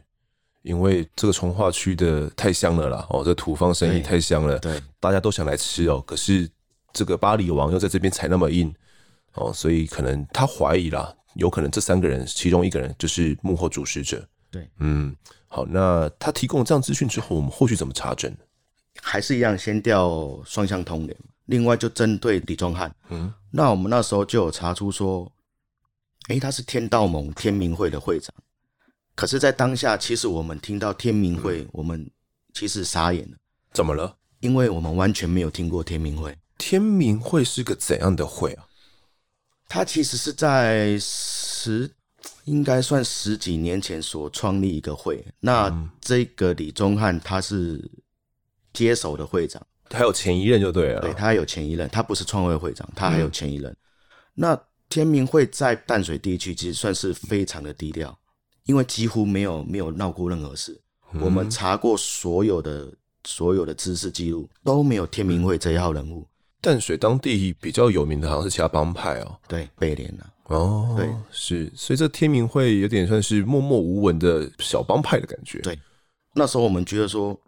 [0.63, 6.01] 因为这个从化区的太香了啦，哦，这土方生意太香了，对，大家都想来吃哦。
[6.07, 6.49] 可是
[6.91, 8.73] 这个巴黎王又在这边踩那么硬，
[9.33, 14.25] 哦，所以可能他怀疑啦，有可能这三个人其中一个人就是幕后主使者。
[14.49, 15.15] 对，嗯，
[15.47, 18.35] 好，那他提供这样资讯之后，我们后续怎么查证？
[19.01, 21.17] 还是一样，先调双向通联。
[21.47, 25.29] 另外，就针对李宗翰，嗯，那我们那时候就有查出说，
[26.29, 28.33] 哎、欸，他是天道盟天明会的会长。
[29.15, 32.09] 可是，在当下，其实我们听到天明会，我们
[32.53, 33.37] 其实傻眼了。
[33.71, 34.17] 怎么了？
[34.39, 36.37] 因为我们完全没有听过天明会。
[36.57, 38.65] 天明会是个怎样的会啊？
[39.69, 41.89] 它其实是在十，
[42.45, 45.25] 应该算十几年前所创立一个会。
[45.39, 47.89] 那这个李宗翰他是
[48.71, 49.65] 接手的会长。
[49.89, 53.71] 还有前一任就对了，对，他还有前一任，他不是创会会长，他还有前一任。
[53.71, 53.77] 嗯、
[54.33, 58.17] 那天明会在淡水地区其实算是非常的低调，
[58.65, 60.79] 因为几乎没有没有闹过任何事。
[61.13, 62.91] 嗯、我们查过所有的
[63.25, 66.27] 所有的知识记录，都没有天明会这一号人物。
[66.61, 75.59] 淡水当地比较有名的好像是其他帮派哦，对，北联啊，哦，对，是，所以这天明会有点算是默默无闻的小帮派的感觉。
[75.59, 75.77] 对，
[76.33, 77.39] 那时候我们觉得说。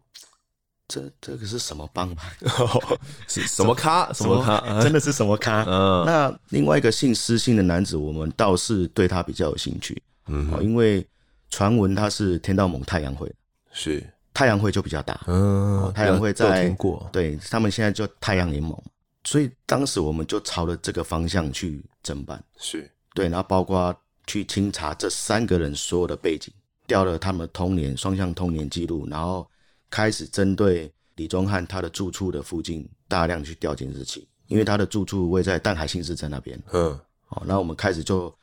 [0.87, 2.31] 这这个是什么帮派？
[3.27, 4.13] 是什么咖？
[4.13, 4.59] 什么咖？
[4.83, 5.63] 真的是什么咖？
[5.67, 6.05] 嗯。
[6.05, 9.99] 那另外一个姓施姓的男子，我们倒是对他比较有兴趣。
[10.27, 10.51] 嗯。
[10.63, 11.05] 因为
[11.49, 13.31] 传闻他是天道盟太阳会，
[13.71, 15.19] 是太阳会就比较大。
[15.27, 15.91] 嗯。
[15.93, 16.75] 太阳会在
[17.11, 18.77] 对他们现在叫太阳联盟，
[19.23, 22.43] 所以当时我们就朝着这个方向去侦办。
[22.57, 23.95] 是对，然后包括
[24.27, 26.53] 去清查这三个人所有的背景，
[26.87, 29.47] 调了他们的通联双向通联记录，然后。
[29.87, 36.61] 开始针对李宗翰他的住处的附近大量去调监视器，因为他的住处位在淡海新市镇那边。
[36.73, 38.35] 嗯，好，那我们开始就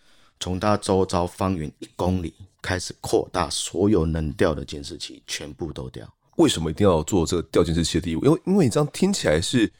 [0.42, 6.05] 从它周遭方圆一公里开始扩大，所有能调的监视器全部都调。
[6.35, 8.26] 为什么一定要做这个调监视器的地步？
[8.26, 9.72] 因为因为你这样听起来是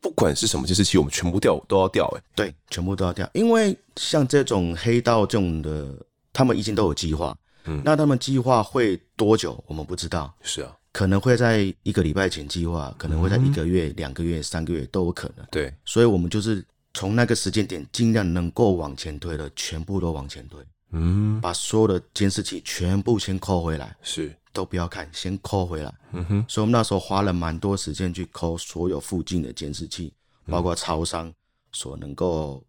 [0.00, 2.12] 不管是什么监视器，我们全部调都要调。
[2.16, 5.94] 哎，对，全部都要调，因为像这种黑道这种的，
[6.32, 7.38] 他们已经都有计划。
[7.66, 9.62] 嗯，那他们计划会多久？
[9.68, 10.34] 我们不知道。
[10.42, 10.74] 是啊。
[10.90, 15.46] 可能会在一个礼拜前计划，可能会在一个月、两个月、三个月都有可能。
[15.48, 16.64] 对，所以我们就是
[16.98, 20.58] 从那个时间点，尽量能够往前推的，全部都往前推。
[20.90, 25.94] 嗯，把所有的监视器全部先抠回来，是都不要看，先抠回来。
[26.10, 30.12] 嗯哼，所以我们那时候花了蛮多时间去抠所有附近的监视器，
[30.46, 31.32] 包括超商
[31.70, 32.60] 所能够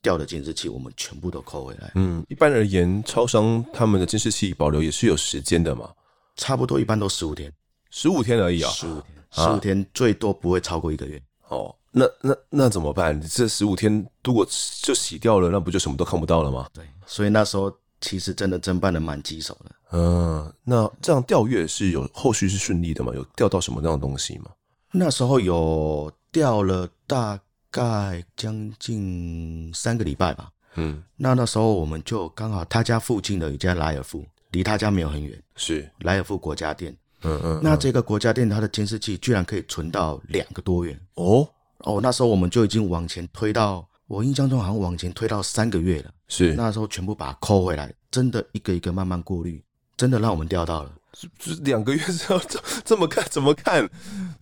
[0.00, 1.90] 掉的监视器，我们全部都抠回来。
[1.96, 5.90] 嗯，一般而言，超商他们的监视器保留也是有时间的嘛？
[6.36, 7.52] 差不多，一般都十五天。
[7.90, 11.20] 十五天而已啊，十五天，十五天最多不会超过一个月。
[11.48, 13.20] 哦，那那那怎么办？
[13.20, 14.46] 这十五天如果
[14.82, 16.66] 就洗掉了，那不就什么都看不到了吗？
[16.72, 19.70] 对，所以那时候其实真的侦办的蛮棘手的。
[19.92, 23.12] 嗯，那这样调阅是有后续是顺利的吗？
[23.14, 24.46] 有调到什么样的东西吗？
[24.90, 27.38] 那时候有调了大
[27.70, 30.50] 概将近三个礼拜吧。
[30.76, 36.96] 嗯，那那时候我们就刚好他家附近的一家莱尔富，离他家没有很远，是莱尔富国家店。
[37.24, 41.48] 嗯嗯，那这个国家店它的监视器居然可以存到两个多月哦
[41.82, 46.10] 哦，那时候我们就已经往前推到，我印象中好像往前推到三个月了。
[46.28, 49.62] 是那时候全部把它抠回来，真的一个一个慢慢过滤，
[49.96, 50.90] 真的让我们钓到了。
[51.38, 53.24] 这两个月之后这这么看？
[53.30, 53.88] 怎么看？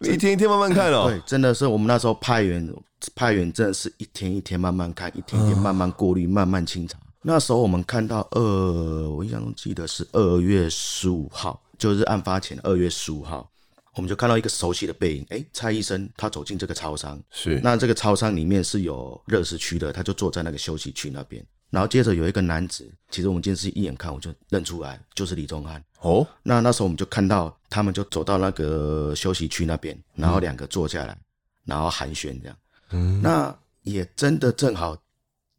[0.01, 1.07] 一天一天慢慢看哦。
[1.11, 2.73] 对，真的是我们那时候派员
[3.15, 6.99] 派员，真的是一天一天慢慢看，一天一天慢慢过滤，慢慢清查。
[7.23, 11.61] 那时候我们看到二，我印象中记得是二月十五号。
[11.79, 13.50] 就是案发前二月十五号，
[13.95, 15.27] 我们就看到一个熟悉的背影。
[15.31, 21.45] 哎，蔡医生他走进这个超商，是那这个超商里面是有热食区的，他就坐在那个休息区那边。
[21.71, 25.83] 然后接着有一个男子，其实我们监视一眼看我就认出来，就是李宗翰。
[26.01, 31.23] 哦，那那时候我们就看到他们就走到那个休息区那边，然后两个坐下来，嗯、
[31.67, 32.57] 然后寒暄这样。
[32.91, 34.97] 嗯，那也真的正好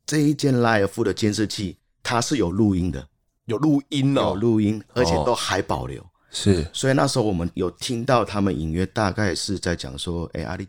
[0.06, 3.08] 这一间莱尔夫的监视器它是有录音的，
[3.46, 6.02] 有录音哦，有录音，而且都还保留。
[6.02, 10.68] 哦是，所以那时候我们有听到他们隐约大概是在讲说，哎、欸，阿里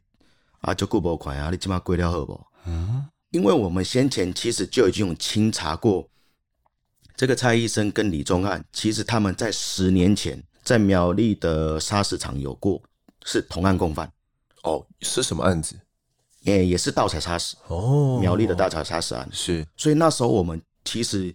[0.63, 2.41] 阿就顾不款，阿里起码归掉好不？
[2.67, 6.09] 嗯，因为我们先前其实就已经有清查过，
[7.17, 12.83] 这个蔡医生跟李宗翰，其实他们在十年前在苗栗的砂石场有过
[13.25, 14.11] 是同案共犯。
[14.65, 15.77] 哦，是什么案子？
[16.41, 17.57] 也、欸、也是盗采砂石。
[17.69, 19.29] 哦，苗栗的盗采砂石案。
[19.33, 21.33] 是，所以那时候我们其实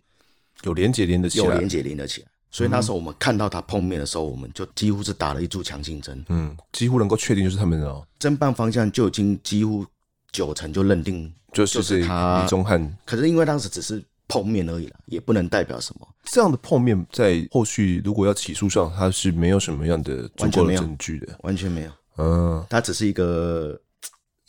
[0.64, 2.28] 有连结连得起来，有连结连得起来。
[2.58, 6.26] 所以那时候我们看到他碰面的时候，我们就几乎是打了一注强心针。
[6.30, 8.04] 嗯，几乎能够确定就是他们哦。
[8.20, 9.86] 侦办方向就已经几乎
[10.32, 12.98] 九成就认定就是他李宗翰。
[13.06, 16.08] 可是因为当时只是碰面而已了，也不能代表什么。
[16.24, 21.92] 这样的碰面，在后续如果要起诉上，他是没有什么样的足够的证据的，完全没有。
[22.18, 23.80] 嗯，他只是一个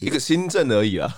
[0.00, 1.12] 一个新政而已啊，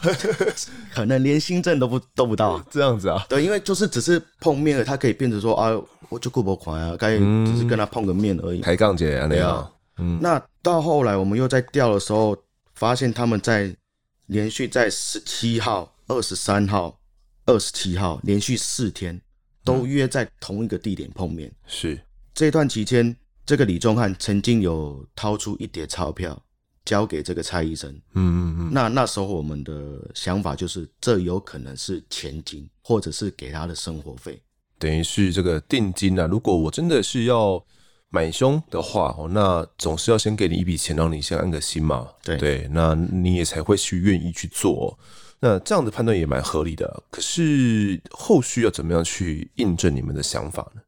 [0.95, 2.59] 可能连新政都不都不到。
[2.71, 3.25] 这样子啊？
[3.29, 5.71] 对，因为就是只是碰面了，他可以变成说啊，
[6.09, 8.61] 我就顾不款啊，该只是跟他碰个面而已。
[8.61, 9.73] 抬杠姐啊，那样。
[9.99, 12.37] 嗯，那到后来我们又在调的时候，
[12.75, 13.75] 发现他们在
[14.27, 16.99] 连续在十七号、二十三号、
[17.45, 19.21] 二十七号连续四天
[19.63, 21.49] 都约在同一个地点碰面。
[21.51, 22.01] 嗯、是
[22.33, 23.15] 这段期间，
[23.45, 26.41] 这个李宗翰曾经有掏出一叠钞票
[26.85, 27.91] 交给这个蔡医生。
[28.15, 28.71] 嗯嗯嗯。
[28.73, 34.41] 那那时候我们的想法就是，这有可能是钱金，或者是给他的生活费，
[34.79, 36.27] 等于是这个定金啊。
[36.27, 37.65] 如果我真的是要。
[38.13, 42.09] 买凶的话，哦，那总是要先给你一笔钱，让你先安个心嘛。
[42.25, 44.99] 对对，那你也才会去愿意去做。
[45.39, 47.05] 那这样的判断也蛮合理的。
[47.09, 50.83] 可是后续要怎么样去印证你们的想法呢？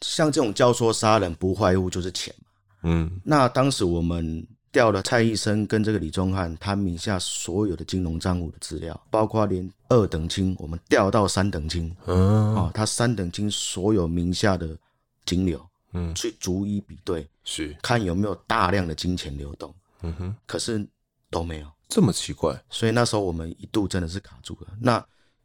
[0.00, 2.46] 像这种教唆杀人，不外乎就是钱嘛。
[2.84, 11.94] 嗯，那当时我们调了蔡医生跟这个李宗翰他名下所有的金融账户的资料，包括连二等亲，我们调到三等亲。
[12.06, 14.76] 嗯，啊，他三等亲所有名下的
[15.26, 15.64] 金流。
[15.92, 19.74] 嗯，去逐一比对，是看有没有大量的金钱流动。
[20.00, 20.84] 嗯哼，可是
[21.28, 22.58] 都没有，这么奇怪。
[22.70, 24.68] 所以那时候我们一度真的是卡住了。
[24.80, 25.04] 那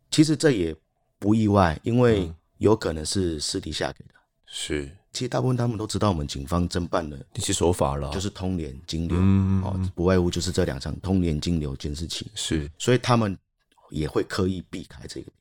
[0.09, 0.73] 其实这也
[1.19, 4.13] 不意外，因为有可能是私底下给的。
[4.45, 12.27] 是，其实大部分他们都知道我们警方侦办的一些手法了，就是通联金流，嗯哦，不外乎就是这两张通联金流监视器。
[12.35, 13.35] 是，所以他们
[13.89, 15.31] 也会刻意避开这个。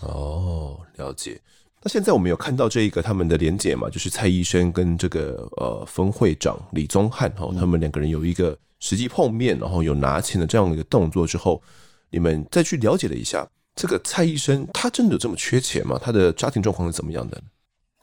[0.00, 1.40] 哦，了解。
[1.82, 11.62] 那现在我们有看到这一个他们的连结嘛，就是蔡医生跟这个呃分会长李宗翰哈，他们两个人有一个实际碰面，然后有拿钱的这样的一个动作之后，
[12.10, 16.00] 你们再去了解了一下，这个蔡医生他真的有这么缺钱吗？
[16.02, 17.42] 他的家庭状况是怎么样的？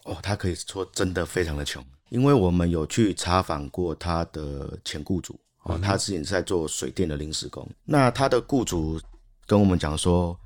[0.06, 9.00] 哦，他可以说真的非常的穷，因为我们有去查访过他的前雇主哦，他之前是在做水电的临时工，那他的雇主
[9.46, 10.38] 跟我们讲说。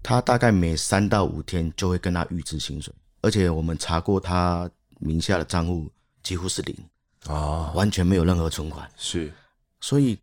[0.00, 5.90] 他大概每三到五天就会跟他预支薪水，而且我们查过他名下的账户
[6.22, 6.76] 几乎是零
[7.26, 8.88] 啊，完全没有任何存款。
[8.96, 9.30] 是，
[9.80, 10.16] 所以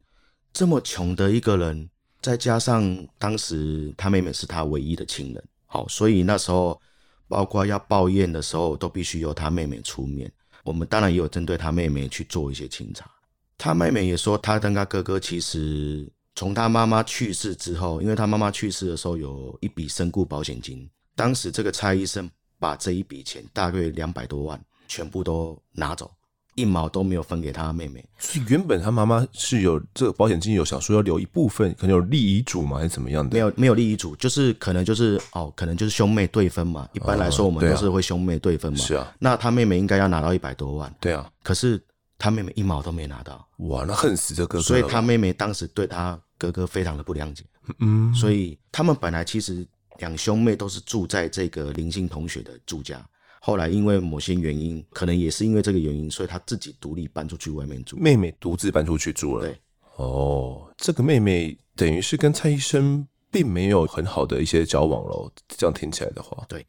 [0.53, 1.88] 这么穷的一个人，
[2.21, 6.81] 再加上当时他妹妹是他唯一的亲人，好，所以那时候
[7.28, 10.32] 包括要报怨的时候，都必须由他妹妹出面。
[10.64, 13.10] 我们当然也有针对他妹妹去做一些清查。
[13.58, 16.12] 他妹妹也说，他跟他哥哥其实。
[16.38, 20.86] 从他妈妈去世之后，因为他妈妈去世的时候有一笔身故保险金，
[21.16, 26.12] 当时这个蔡医生把这一笔钱大概两百多万全部都拿走，
[26.56, 28.04] 一毛都没有分给他妹妹。
[28.18, 32.78] 所以原本他妈妈是有这个保险金，有想说要留一部分，可能有立遗嘱嘛？
[32.78, 33.34] 还是怎么样的？
[33.34, 36.88] 没有，没有立遗嘱，就是可能就是哦，可能就是兄妹对分嘛。
[36.94, 38.80] 一般来说，我们都是会兄妹对分嘛。
[38.80, 40.94] 是啊，那他妹妹应该要拿到一百多万。
[41.00, 41.80] 对啊，可是
[42.18, 43.48] 他妹妹一毛都没拿到。
[43.58, 44.63] 哇，那恨死这个哥哥。
[44.63, 46.20] 所以他妹妹当时对他。
[46.38, 47.46] 哥哥非常的不谅解，
[47.80, 49.65] 嗯，所以他们本来其实
[50.00, 53.02] 两兄妹都是住在这个林姓同学的住家，
[53.45, 57.95] 后来因为某些原因，可能也是因为这个原因，所以他自己独立搬出去外面住。
[57.95, 59.45] 妹妹独自搬出去住了。
[59.45, 59.55] 对，
[59.97, 65.31] 哦，这个妹妹等于是跟蔡医生并没有很好的一些交往喽。
[65.47, 66.65] 这样听起来的话，对，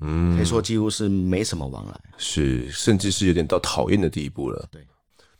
[0.00, 4.68] 嗯，可以说几乎是没什么往来，是，甚至是有点到讨厌的地步了。
[4.72, 4.84] 对，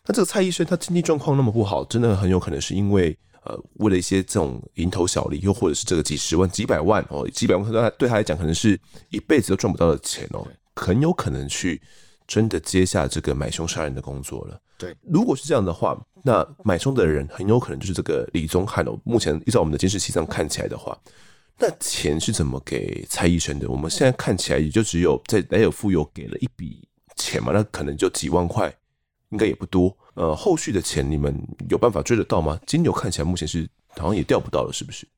[0.06, 3.18] 那这个蔡医生他经济状况那么不好，真的很有可能是因为。
[3.44, 10.46] 呃，为了一些这种蝇头小利，又或者是这个几十万、几百万哦，几百万对他对他来讲，可能是一辈子都赚不到的钱哦，
[10.78, 11.82] 很有可能去
[12.26, 14.60] 真的接下这个买凶杀人的工作了。
[14.78, 18.96] 对，如果是这样的话，那买凶的人很有可能就是这个李宗翰哦。
[19.04, 20.96] 目前依照我们的监视器上看起来的话，
[21.58, 23.68] 那钱是怎么给蔡医生的？
[23.68, 28.72] 我们现在看起来也就只有在莱尔富有给了一笔钱嘛，那可能就几万块，
[29.30, 29.94] 应该也不多。
[30.14, 31.36] 呃，后续的钱你们
[31.68, 32.60] 有办法追得到吗？
[32.64, 35.08] 金牛看起来目前是好像也调不到了，是不是？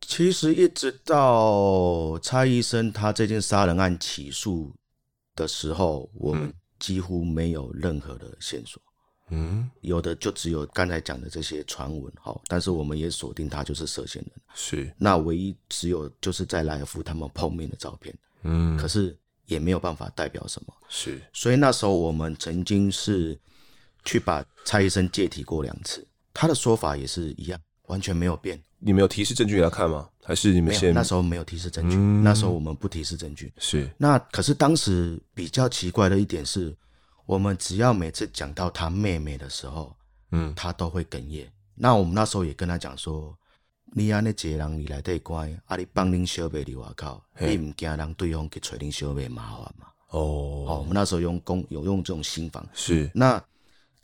[0.00, 4.72] 其实一直到蔡医生他这件杀人案起诉
[5.34, 8.80] 的时候，我们几乎没有任何的线索。
[9.30, 14.32] 嗯，有的就只有刚才讲的这些传闻，好，但是我们也锁定他就是涉嫌人。
[14.54, 18.16] 是，那唯一只有就是在莱尔夫他们碰面的照片。
[18.42, 20.74] 嗯，可是也没有办法代表什么。
[20.88, 23.38] 是，所以那时候我们曾经是。
[24.08, 28.56] 去把蔡医生借题过两次，他的说法也是一样，完全没有变。
[28.78, 30.08] 你们有提示证据给他看吗？
[30.22, 30.92] 还是你们先？
[30.92, 33.52] 那时候没有提示证据，嗯、那时候我们不提示证据。
[33.58, 33.88] 是。
[33.96, 36.76] 那可是当时比较奇怪的一点是，
[37.24, 39.96] 我们只要每次讲到他妹妹的时候，
[40.32, 41.50] 嗯，他都会哽咽。
[41.74, 43.36] 那我们那时候也跟他讲说，
[43.92, 49.86] 你安尼一个人你来底关，啊，你帮恁小妹伫外口，你毋惊让对方去找恁小妹麻烦嘛？
[50.10, 50.20] 哦，
[50.66, 53.10] 哦，我们那时候用公有用这种心防，是。
[53.14, 53.42] 那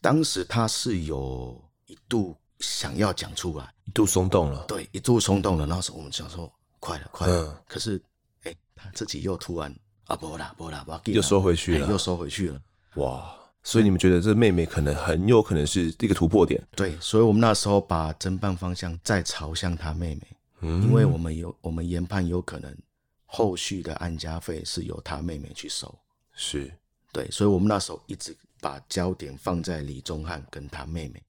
[0.00, 5.66] 当时他是有一度想要讲出来，一度松动了，对，一度松动了。
[5.66, 6.50] 那时候我们想说，
[6.80, 7.34] 快了，快了。
[7.34, 7.96] 嗯、可是，
[8.44, 12.60] 哎、欸，他自己又突然啊，不啦，不啦，不，又收回去了，欸、又收回去了。
[12.94, 13.34] 哇！
[13.64, 16.60] 所以你们觉得这妹妹可能很有可能是一个突破点？
[16.74, 22.76] 对，所以我们那时候把侦办方向再朝向她妹妹，嗯，因为我们有我们研判有可能
[23.24, 25.96] 后续的安家费是由她妹妹去收，
[26.34, 26.72] 是
[27.12, 31.22] 对，所以我们那时候一直把焦点放在李宗翰跟他妹妹。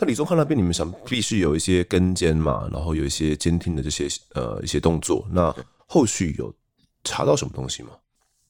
[0.00, 5.54] 那李宗翰那边，你们想必须有一些跟监嘛，然后有一些监听的这些呃一些动作，那
[5.86, 6.52] 后续有
[7.04, 7.90] 查到什么东西吗？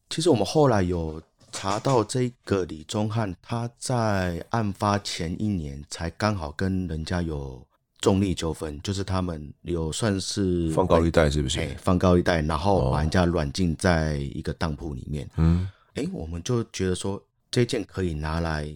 [0.09, 1.21] 其实我们后来有。
[1.53, 7.61] 查到这个李宗翰，他在案发前一年才刚好跟人家有
[8.01, 11.75] 重利纠纷，就是他们有算是放高利贷，是不是？
[11.83, 15.29] 放高利贷，然后把人家软禁在一个当铺里面。
[15.39, 17.21] 嗯，哎，我们就觉得说
[17.51, 18.73] 这件可以拿来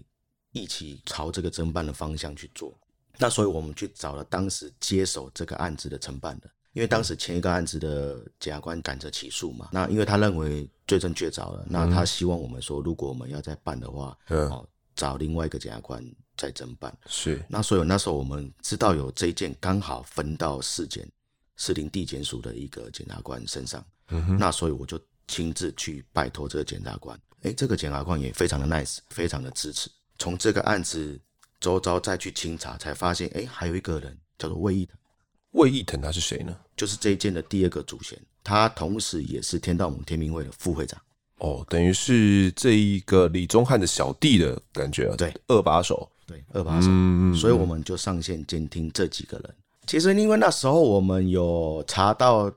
[0.55, 2.72] 一起朝这个侦办的方向去做。
[3.18, 6.50] 那所以我们去找了当时接手这个案子的承办的。
[6.72, 16.05] 因为当时前一个案子的检察官赶着起诉嘛，那因为他认为罪证确凿了，那他希望我们说，如果我们要再办的话，哦，找另外一个检察官
[16.36, 16.92] 再侦办。
[17.07, 17.40] 是。
[17.48, 21.09] 那所以那时候我们知道有这一件刚好分到市检
[21.57, 27.16] 市林地检署的一个检察官身上，嗯那所以我就亲自去拜托这个检察官。
[27.42, 29.88] 哎，这个检察官也非常的 nice，非常的支持。
[30.19, 31.19] 从这个案子
[31.61, 34.97] 周遭再去清查，才发现，哎，还有一个人叫做魏义腾。
[35.53, 36.57] 魏义腾他是谁呢？
[36.77, 41.01] 就是这一件的第二个主嫌，他同时也是天道盟天明会的副会长。
[41.39, 45.17] 哦，等于是这一个李宗翰的小弟的感觉啊。
[45.17, 46.11] 对，二把手。
[46.27, 46.87] 对，二把手。
[46.91, 49.55] 嗯，所以我们就上线监听这几个人。
[49.87, 52.51] 其实因为那时候我们有查到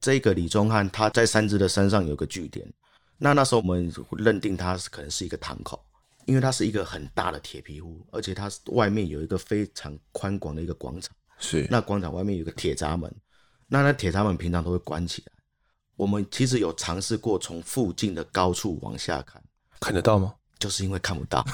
[0.00, 2.66] 这个李宗翰他在三芝的山上有个据点，
[3.16, 5.82] 那那时候我们认定他是可能是一个堂口，
[6.26, 11.16] 因为它是一个很大的铁皮屋，而且它外面有一个非常宽广的一个广场。
[11.38, 13.12] 是，那广场外面有个铁闸门，
[13.66, 15.32] 那那铁闸门平常都会关起来。
[15.96, 19.42] 我们其实有尝试过从附近的高处往下看，
[19.80, 20.34] 看得到吗？
[20.58, 21.44] 就是因为看不到，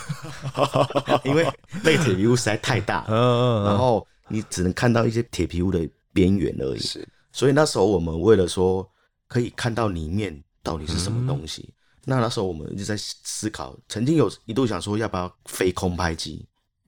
[1.25, 1.45] 因为
[1.83, 6.79] 那个铁皮屋实在太大，然后你只能看到一些铁皮屋的边缘而已。
[6.79, 8.89] 是，所以那时候我们为了说
[9.27, 11.75] 可以看到里面到底是什么东西，嗯、
[12.05, 16.45] 那那时候我们一直在思考，曾经有一度想说要不要飞空拍机。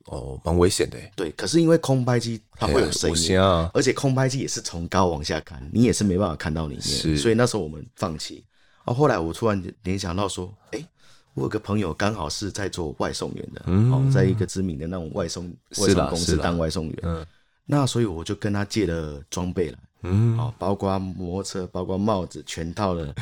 [0.07, 0.99] 哦，蛮危险的。
[1.17, 7.17] 对，可是因为空拍机它会有声音，啊、而且空拍机也是从高往下看，你也是没办法看到里面。
[7.17, 8.45] 所以那时候我们放弃。
[8.85, 10.87] 啊，后来我突然联想到说，哎、欸，
[11.33, 15.47] 我有个朋友刚好是在做外送员的，嗯，哦，在一个知名的那种外送
[15.79, 16.99] 外送公司当外送员。
[17.03, 17.27] 嗯，
[17.65, 23.15] 那所以我就跟他借了装备了，嗯，哦，包括摩托车，包括帽子，全套的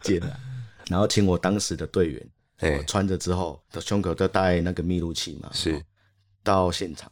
[0.00, 0.38] 借了，
[0.92, 5.74] 然后请我当时的队员，穿着之后，的胸口都带那个密录器嘛，是。
[5.74, 5.82] 哦
[6.44, 7.08] 到现场，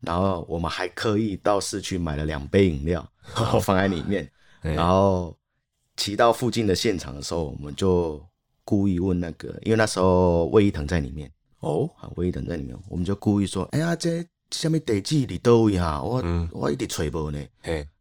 [0.00, 4.28] 然后我们还刻意到市区买了两杯饮料， 然后放在里面。
[4.60, 5.38] 然后
[5.96, 8.20] 骑到附近的现场的时候，我们就
[8.64, 11.32] 故意问那个，因为那时候魏一腾在里面。
[11.60, 15.24] 哦，魏一腾在里面，我们就故意说：“哎呀，这下面地址？
[15.26, 17.38] 你倒位哈，我、嗯、我一直找无呢。”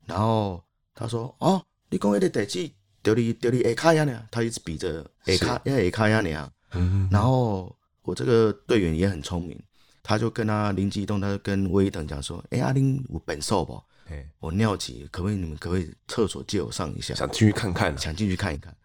[0.08, 0.64] 然后
[0.96, 2.72] 他说：“哦，你讲那个地址，
[3.04, 6.52] 丢你丢你下卡呀呢？”他一直比着下卡，因为下卡呀呢。
[6.74, 9.62] 嗯，然后我这个队员也很聪明。
[10.04, 13.80] 他就跟他灵机一动，他就跟威登讲说：“哎、欸，阿玲，我本瘦不？
[14.10, 17.14] 哎，我尿急，可不可以你们可不可以厕所借我上一下？
[17.14, 18.76] 想进去看看，想进去看一看。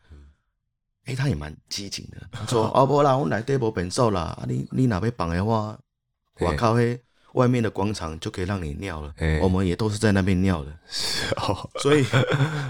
[1.05, 2.21] 哎、欸，他也蛮激情的。
[2.31, 4.39] 他说：‘哦不啦，我来这无本瘦啦。
[4.47, 5.79] 你你哪边绑的话，
[6.39, 7.01] 我靠嘿，
[7.37, 9.15] 外面的广场就可以让你尿了。
[9.41, 10.79] 我们也都是在那边尿的。
[11.81, 12.05] 所以，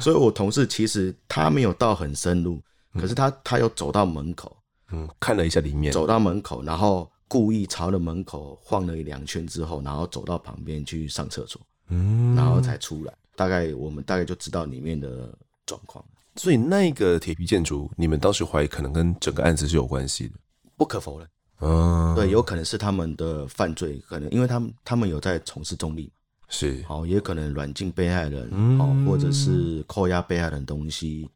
[0.01, 2.61] 所以我同事其实他没有到很深入，
[2.95, 4.57] 可是他他又走到门口，
[4.93, 13.13] 嗯，看了一下里面，走到门口，然后。”故意朝着门口晃了一两圈之后，然后走到旁边去上厕所，嗯，然后才出来。
[13.35, 15.37] 大概我们大概就知道里面的
[15.67, 16.05] 状况。
[16.37, 20.35] 所以那个铁皮建筑，你们当时怀疑可能跟整个案子是有关系的，
[20.77, 21.29] 不可否认。
[21.61, 26.13] 嗯，对，有可能是他们的犯罪，可能因为他们他们有在从事重利，
[26.49, 28.49] 是，哦，也可能软禁被害人，
[28.79, 31.29] 哦，或者是扣押被害人东西，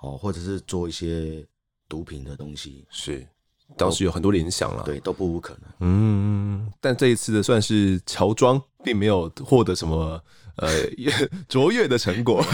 [0.00, 1.46] 哦，或者是做一些
[1.88, 3.26] 毒品的东西，是。
[3.76, 5.70] 当时有很多联想了，对，都不无可能。
[5.80, 10.18] 嗯，但这一次的算是乔装，并没有获得什么
[10.58, 10.68] 呃
[11.48, 12.44] 卓越的成果，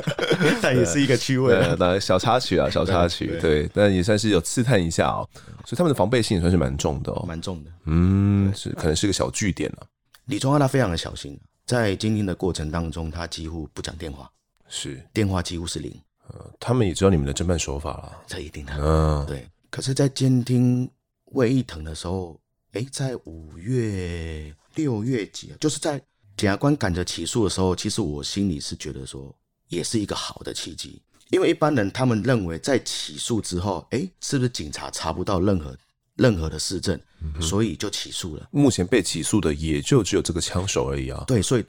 [0.62, 5.28] 但也是一个趣味，那小插曲啊，小插曲，对，但也算是有刺探一下哦。
[5.64, 7.70] 所以他们的防备心也算是蛮重的哦，蛮重的。
[7.86, 9.86] 嗯，是可能是个小据点了。
[10.26, 14.30] 李宗翰他非常的小心，在监听的过程当中，他几乎不讲电话，
[14.68, 15.92] 是电话几乎是零。
[16.28, 18.72] 呃，他们也知道你们的侦办手法了，这一定的。
[18.78, 19.46] 嗯，对。
[19.70, 20.88] 可是，在监听
[21.32, 22.38] 魏一腾的时候，
[22.72, 26.00] 哎，在五月六月几，就是在
[26.36, 29.34] 检察官赶着起诉的时候，其实我心里是觉得说，
[29.68, 35.76] 也是一个好的契机，因为一般人他们认为在起诉之后，哎，是不是警察查不到任何
[36.16, 38.48] 任何的事证，嗯、所以就起诉了。
[38.50, 41.24] 目前被起诉的也就只有这个枪手而已啊。
[41.26, 41.64] 对，所以。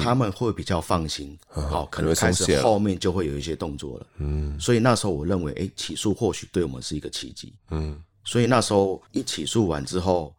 [0.00, 4.06] 他们会比较放心，好、嗯哦，可能开始后面就会有一些动作了。
[4.16, 7.54] 嗯，所以那时候我认为，哎，起诉或许对我们是一个契机。
[7.70, 10.34] 嗯，所以那时候一起诉完之后，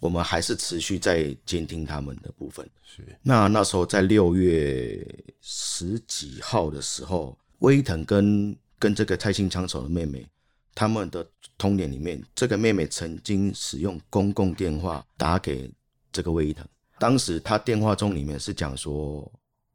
[0.00, 2.68] 我们还是持续在监听他们的部分。
[2.84, 5.04] 是，那那时候在六月
[5.40, 10.26] 十几号的时候，威腾跟跟这个蔡姓枪手的妹妹，
[10.74, 11.26] 他们的
[11.56, 15.70] 通联里面，这个妹妹曾经使用公共电话打给
[16.12, 16.64] 这个威腾。
[16.98, 19.20] 当时他电话中里面是讲说：“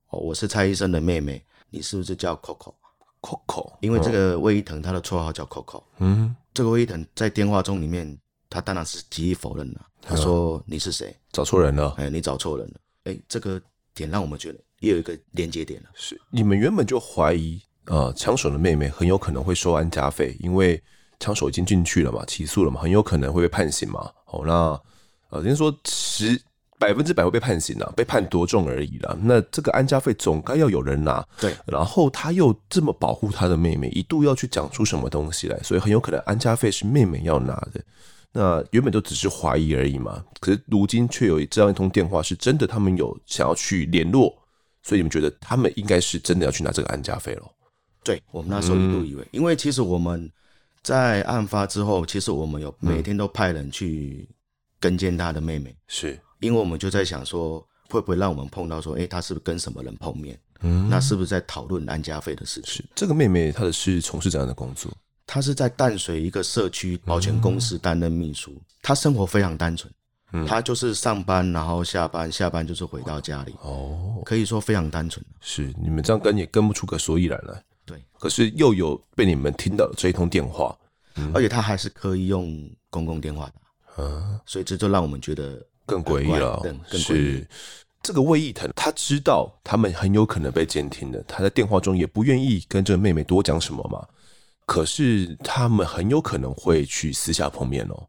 [0.10, 5.84] 哦，我是蔡医生的妹妹，你是不是叫 Coco？Coco，因为这个魏一腾他的绰号叫 Coco。
[6.00, 8.18] 嗯，这个魏一腾在电话中里面，
[8.54, 9.82] 他当然是极力否认了。
[10.02, 11.16] 他说：“你是谁？
[11.32, 12.74] 找错人了。”哎，你找错人了。
[13.06, 13.60] 哎，这个
[13.96, 15.90] 点让我们觉得也有一个连接点了。
[15.96, 20.82] 是你们原本就怀疑，呃，枪手的妹妹很有可能会收安家费，因为
[21.20, 24.12] 枪手已经进去了嘛，起诉了嘛，很有可能会被判刑嘛。
[24.28, 24.80] 哦，那
[25.30, 26.40] 呃，先说十。
[26.80, 29.18] 百分之百会被判刑了，被判多重而已了。
[29.22, 31.56] 那这个安家费总该要有人拿，对。
[31.66, 37.82] 然后他又这么保护他的妹妹，一度要去讲出什么东西来，所以很有可能安家费是妹妹要拿的。
[38.34, 44.36] 那原本都只是怀疑而已嘛，可是如今却有这样一通电话，是真的，他们有想要去联络，
[44.82, 47.44] 所以你们觉得他们应该是真的要去拿这个安家费了？
[48.04, 50.30] 对，我们那时候一度以为，嗯、因为其实我们
[50.82, 54.28] 在案发之后，其实我们有每天都派人去
[54.80, 56.20] 跟监他的妹妹，是。
[56.40, 60.38] 因为我们就在想说，会不会让我们碰到说，哎，他是不是跟什么人碰面？
[60.62, 62.74] 嗯，那是不是在讨论安家费的事情？
[62.74, 64.92] 是这个妹妹，她的是从事怎样的工作？
[65.26, 68.56] 她是在淡水一个社区保全公司担任秘书。
[68.82, 69.92] 他生活非常单纯，
[70.46, 73.54] 他就是上班，然后下班，下班就是回到家里。
[73.62, 75.26] 哦，可以说非常单纯。
[75.40, 77.64] 是你们这样跟也跟不出个所以然来。
[77.86, 80.78] 对，可是又有被你们听到这一通电话，
[81.34, 83.50] 而且他还是可以用公共电话
[83.96, 85.62] 打，啊，所以这就让我们觉得。
[85.86, 87.46] 更诡异了，是
[88.02, 94.02] 这个魏义腾，他知道他们很有可能被监听的，他在电话中也不愿意跟这个妹妹多讲什么嘛。
[94.66, 98.08] 可是他们很有可能会去私下碰面哦。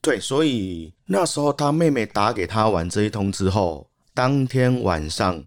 [0.00, 5.44] 对，所以那时候他妹妹打给他完这一通之后，当天晚上，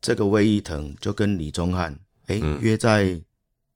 [0.00, 3.20] 这个魏一腾就跟李宗翰哎约在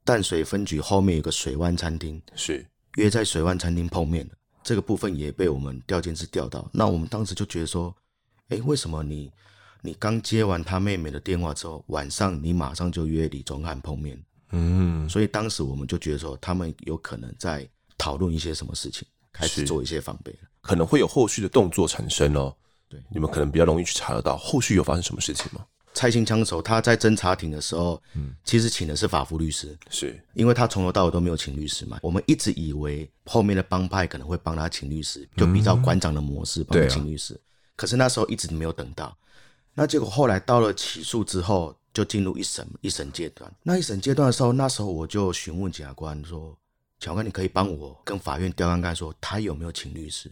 [0.05, 2.66] 淡水分局后面有个水湾餐厅，是
[2.97, 4.34] 约在水湾餐厅碰面的。
[4.62, 7.95] 这个部分也被我们调监室调到，那我们当时就觉得说，
[8.49, 9.30] 哎，为什么你
[9.82, 14.16] 你刚接完他妹妹的电话之后，晚上你马上就约李宗翰碰面？
[14.53, 22.55] 嗯，所以当时我们就觉得说，他们有可能在讨论一些什么事情，开始做一些防备，可能会有后续的动作产生哦。
[22.88, 25.64] 对，你们可能比较容易去查得到后续有发生什么事情吗？
[25.94, 31.98] 蔡姓枪手他在侦查庭的时候，嗯，其实请的是法服律师，是因为他从头到尾都没有请律师嘛。
[32.03, 37.38] 我们一直以为后面的帮派可能会帮他请律师，就比照馆长的模式帮他请律师。
[37.76, 39.14] 可是那时候一直没有等到，
[39.74, 43.53] 那结果后来到了起诉之后，就进入一审一审阶段。
[43.62, 46.57] 那一审阶段的时候，那时候我就询问检察官说
[46.99, 50.28] ：“检察官，你可以帮我跟法院调看看，说他有没有请律师？”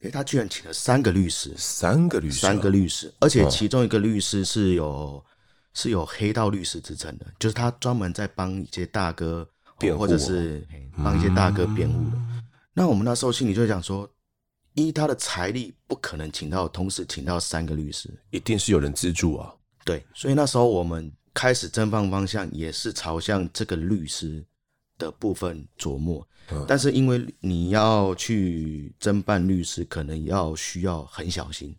[0.00, 5.24] 因为他居然请了三个律师，三个律师，三个律师，而且其中一个律师是有、哦、
[5.72, 9.48] 是有黑道律师之称的，就是他专门在帮一些大哥
[9.78, 10.64] 辩护，或者是
[11.02, 12.16] 帮一些大哥辩护的。
[12.16, 12.42] 嗯、
[12.74, 14.08] 那我们那时候心里就想说，
[14.74, 19.55] 依他的财力，不可能请到同时请到三个律师，一定是有人资助啊。
[19.86, 24.44] 对，所以那时候我们开始侦办方向也是朝向这个律师
[24.98, 26.26] 的部分琢磨。
[26.66, 31.74] 但是因为你要去侦办律师，可能要需要很小心。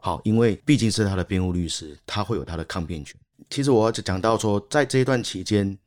[0.00, 3.18] 好，因为毕竟是他的辩护律师，他会有他的抗辩权。
[3.48, 5.78] 其实我要讲到说，在这一段期间，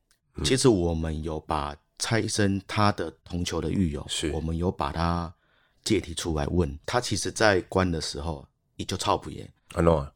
[0.44, 5.32] 其实我们有把蔡医生他的同囚的狱友，我们有把他
[5.84, 7.02] 借题出来问他。
[7.02, 8.48] 其实，在关的时候，
[8.78, 9.48] 也就操不严。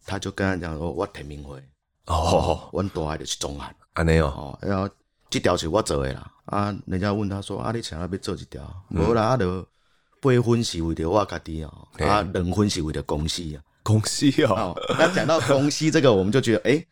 [0.06, 1.62] 他就跟他讲说：“我提名会
[2.08, 4.90] 哦，阮大爱就是中案。”安尼哦，然后
[5.30, 6.32] 这条是我做的啦。
[6.46, 6.76] 啊！
[6.86, 8.62] 人家问他说：“啊，你想要要做一条？
[8.90, 9.66] 无啦，啊，就
[10.22, 14.80] 八分是为了我家己哦，啊，两分是为了公司啊，公司哦。
[14.90, 16.88] 那讲到公司这个，我们就觉得，哎、欸，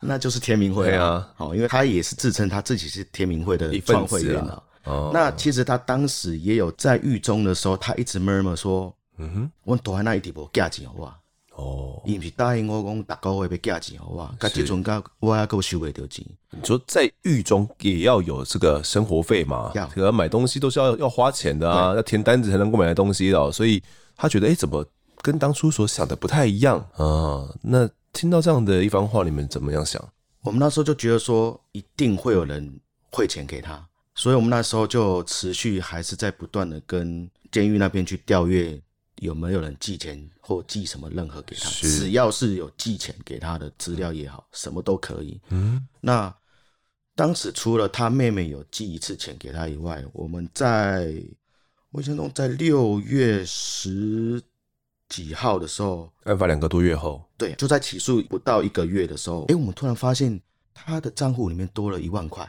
[0.00, 1.28] 那就是天明会啊。
[1.36, 4.60] 好，因为他也是自称他自己是天明会的创会员啊。
[4.84, 11.16] 哦，那其实他当时也有在狱中的时候，他一直 murmur 说：‘嗯哼，我躲在那一地步，价钱好不好？’
[11.56, 14.34] 哦，伊毋是答应我讲，逐个月要寄钱，好吧？
[14.38, 16.22] 甲即阵甲我还够收袂到钱。
[16.50, 19.72] 你说在狱中也要有这个生活费嘛？
[19.74, 23.50] 要，这个买东西都是要要花钱的啊，要填单子才能够买来东西的。
[23.52, 23.82] 所以
[24.16, 24.84] 他觉得，哎、欸，怎么
[25.22, 27.48] 跟当初所想的不太一样啊？
[27.62, 30.02] 那听到这样的一番话，你们怎么样想？
[30.42, 32.78] 我们那时候就觉得说，一定会有人
[33.10, 33.82] 汇钱给他，
[34.14, 38.78] 所以我们那时候就持续还是在不断的跟监狱那边去调阅。
[39.20, 41.70] 有没有人寄钱或寄什么任何给他？
[41.70, 45.40] 只要是有寄钱给他的资料也好，什么都可以。
[45.48, 46.34] 嗯，那
[47.14, 51.14] 当时除了他妹妹有寄一次钱给他以外，我们在
[51.90, 54.42] 我印象中在六月十
[55.08, 60.38] 几号的时候，案发两个多月后，对，就在起诉不到一个月的时候，哎，我们突然发现
[60.74, 62.46] 他的账户里面多了一万块。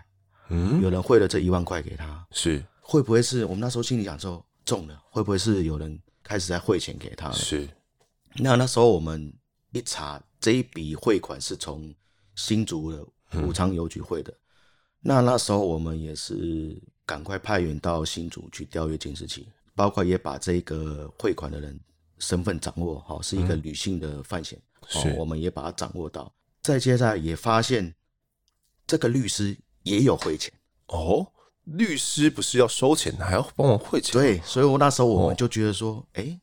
[0.49, 5.01] 嗯，有人汇了这一万块给他，是会不会是我们那时候心里想说中了？
[5.09, 5.97] 会不会是有人？
[6.27, 7.65] 开始在汇钱给他了，是。
[8.35, 9.33] 那那时候我们
[9.71, 11.95] 一查，这一笔汇款是从
[12.35, 13.05] 新竹的
[13.41, 14.29] 武昌邮局汇的。
[14.33, 14.37] 嗯。
[14.99, 21.79] 那那时候我们也是赶快派员到新竹去调阅监视器，包括也把这个汇款的人
[22.19, 24.59] 身份掌握好，是一个女性的犯嫌，
[24.89, 25.15] 是。
[25.17, 26.29] 我们也把它掌握到。
[26.61, 27.95] 再接下来也发现
[28.85, 30.51] 这个律师也有汇钱
[30.87, 31.25] 哦。
[31.73, 34.13] 律师不是要收钱，还要帮忙汇钱？
[34.13, 36.39] 对，所以我那时候我们就觉得说，哎、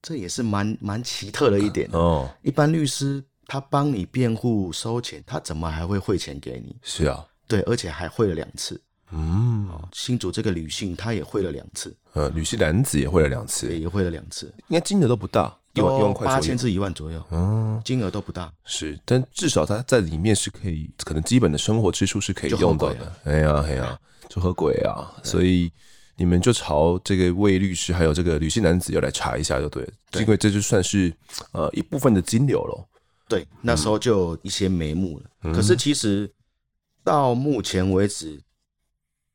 [0.00, 2.28] 这也是蛮蛮奇特的一点哦。
[2.42, 6.76] 一般律师他帮你辩护收钱，他怎么还会汇钱给你？
[6.82, 8.80] 是啊，对，而且还汇了两次。
[9.16, 17.22] 嗯，新竹这个女性她也汇了两次，呃，女性男子也汇了两次，也汇了两次，应该金额都不大，一万一万块，八千至一万左右。
[17.30, 23.12] 嗯，金额都不大，是，但至少他在里面是可以，可能基本的生活支出是可以用到的。
[23.24, 23.98] 哎呀，哎呀。
[24.26, 25.70] 就和鬼啊，所以
[26.16, 31.14] 你们就朝这个魏律师还有这个女性男子要来查一下就对了，对，因为这就算是
[31.52, 32.88] 呃一部分的金流了。
[33.28, 35.30] 对，那时候就有一些眉目了。
[35.42, 35.52] 嗯。
[35.52, 36.28] 可是其实
[37.04, 38.40] 到目前为止，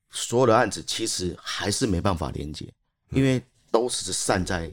[0.09, 2.65] 所有的案子其实还是没办法连接，
[3.11, 4.69] 因为都是散在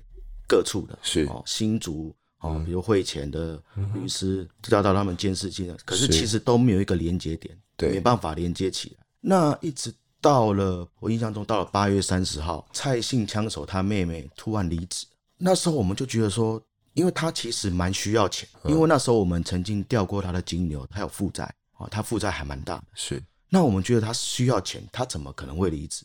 [0.47, 0.99] 各处的。
[1.03, 3.63] 是哦，新竹哦，比如会前的
[3.95, 9.07] 律师调到他们监视器的，可是其实都没有一个连接点，对，没办法连接起来。
[9.21, 9.93] 那一直。
[10.19, 15.07] 到了我印象中，到了八月三十号，蔡姓枪手他妹妹突然离职。
[15.37, 16.61] 那时候我们就觉得说，
[16.95, 21.45] 因为他其实蛮需要钱，因为那时候我们曾经调过他的金牛，他有负债
[21.75, 22.85] 啊，他负债还蛮大的。
[22.95, 26.05] 是，那我们觉得他需要钱，他怎么可能会离职？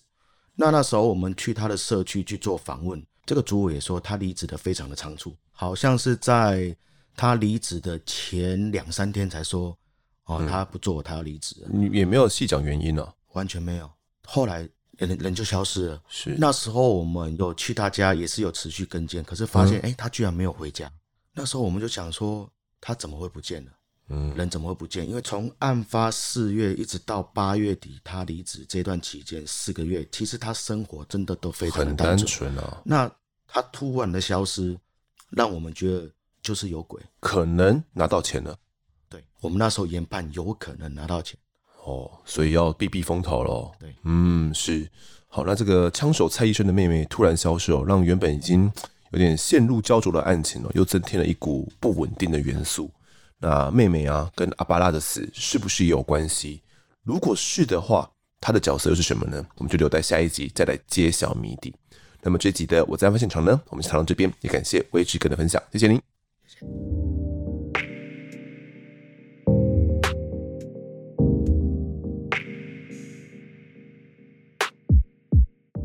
[0.54, 6.76] 那那时候我们去他的社区去做访问，这个主委也说他离职的非常的仓促，好像是在
[7.16, 9.74] 他离职的前两三天才说，
[10.26, 11.66] 哦，他不做，他要离职。
[11.70, 13.08] 你也没有细讲原因呢？
[13.32, 13.90] 完全没有。
[14.26, 14.68] 后来
[14.98, 16.02] 人人就消失了。
[16.10, 20.92] 是那时候我们有去他家，也是有持续跟监，可是发现哎、嗯欸，他居然没有回家。
[21.34, 22.52] 那时候我们就想说，
[22.82, 23.72] 他怎么会不见了？
[24.10, 25.08] 嗯，人怎么会不见？
[25.08, 32.82] 因为从案发四月一直到八月底他离职这段期间四个月，其实他生活真的都非常的单纯啊。
[32.84, 33.10] 那
[33.54, 34.78] 他突然的消失，
[35.30, 36.10] 让我们觉得
[36.42, 38.58] 就是有鬼，可能拿到钱了。
[39.10, 41.38] 对，我们那时候研判有可能拿到钱。
[41.84, 43.72] 哦，所以要避避风头喽。
[43.80, 44.90] 对，嗯，是。
[45.28, 48.72] 好，那这个枪手蔡医生的妹妹突然消失哦，让原本已经
[49.12, 52.90] 有点陷入焦灼的案情哦，又增添了一股不稳定的元素。
[53.40, 56.62] 那妹妹啊，跟阿巴拉的死是不是也有关系？
[57.04, 59.46] 如果是的话，她的角色又是什么呢？
[59.56, 61.74] 我们就留在下一集再来揭晓谜底。
[62.24, 66.00] 那么这集的我在案发现场呢，我们先谈到这边，也感谢威志哥的分享，谢谢您。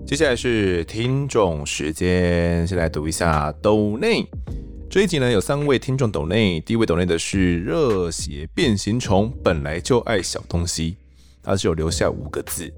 [0.07, 4.25] 接下来是听众时间，先来读一下抖内。
[4.89, 10.97] 这一集呢，有三位听众抖内，第一位抖内的是热血变形虫，本来就爱小东西，
[11.43, 12.73] 他是有留下五个字，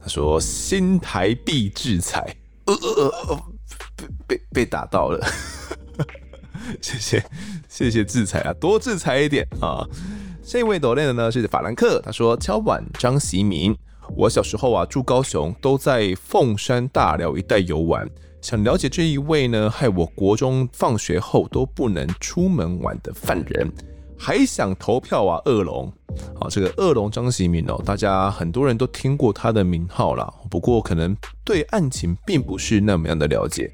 [0.00, 2.34] 他说新台币制裁，
[2.66, 3.42] 呃呃呃，
[3.96, 5.24] 被被被打到了，
[6.80, 7.24] 谢谢
[7.68, 9.86] 谢谢制裁啊，多制裁一点啊。
[10.44, 13.76] 这位抖内的呢是法兰克，他说敲碗张锡民。
[14.16, 18.08] 我小时候啊，住高雄，都在凤山大寮一带游玩。
[18.40, 23.72] 想了解这一位呢，害我国中放学后都不能出门玩的犯人，
[24.24, 25.92] 还想投票啊，恶龙。
[26.38, 33.68] 好，这个恶龙张喜明哦，大家很多人都听过他的名号啦，不过可能对案情并不是那么样的了解。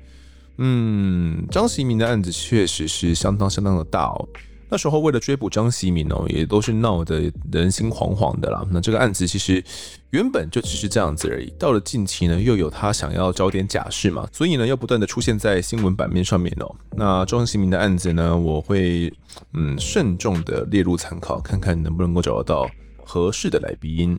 [0.57, 4.26] 嗯，张喜明的案子确实是相当相当的大哦。
[4.71, 8.62] 那时候为了追捕张锡民哦，也都是闹得人心惶惶的啦。
[8.71, 9.64] 那这个案子其实
[10.11, 16.75] 原本就只是这样子而已，到了近期呢，又有他想要找点假释嘛，所以呢，又不断的出现在新闻版面上面哦。
[16.97, 19.12] 那张锡民的案子呢，我会
[19.55, 22.71] 嗯慎重的列入参考，看看能不能够找得到
[23.05, 24.19] 合适的来宾。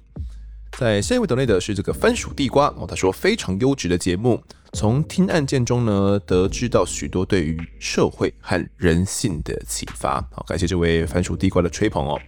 [0.78, 4.41] 在下一位等内的是这个番薯地瓜哦，他说非常优质的节目。
[4.74, 10.22] 从听案件中呢，得知到许多对于社会和人性的启发。
[10.32, 12.20] 好，感谢这位番薯地瓜的吹捧哦，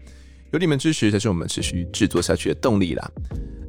[0.51, 3.11] 有你们支持才是我们持续制作下去的动力啦。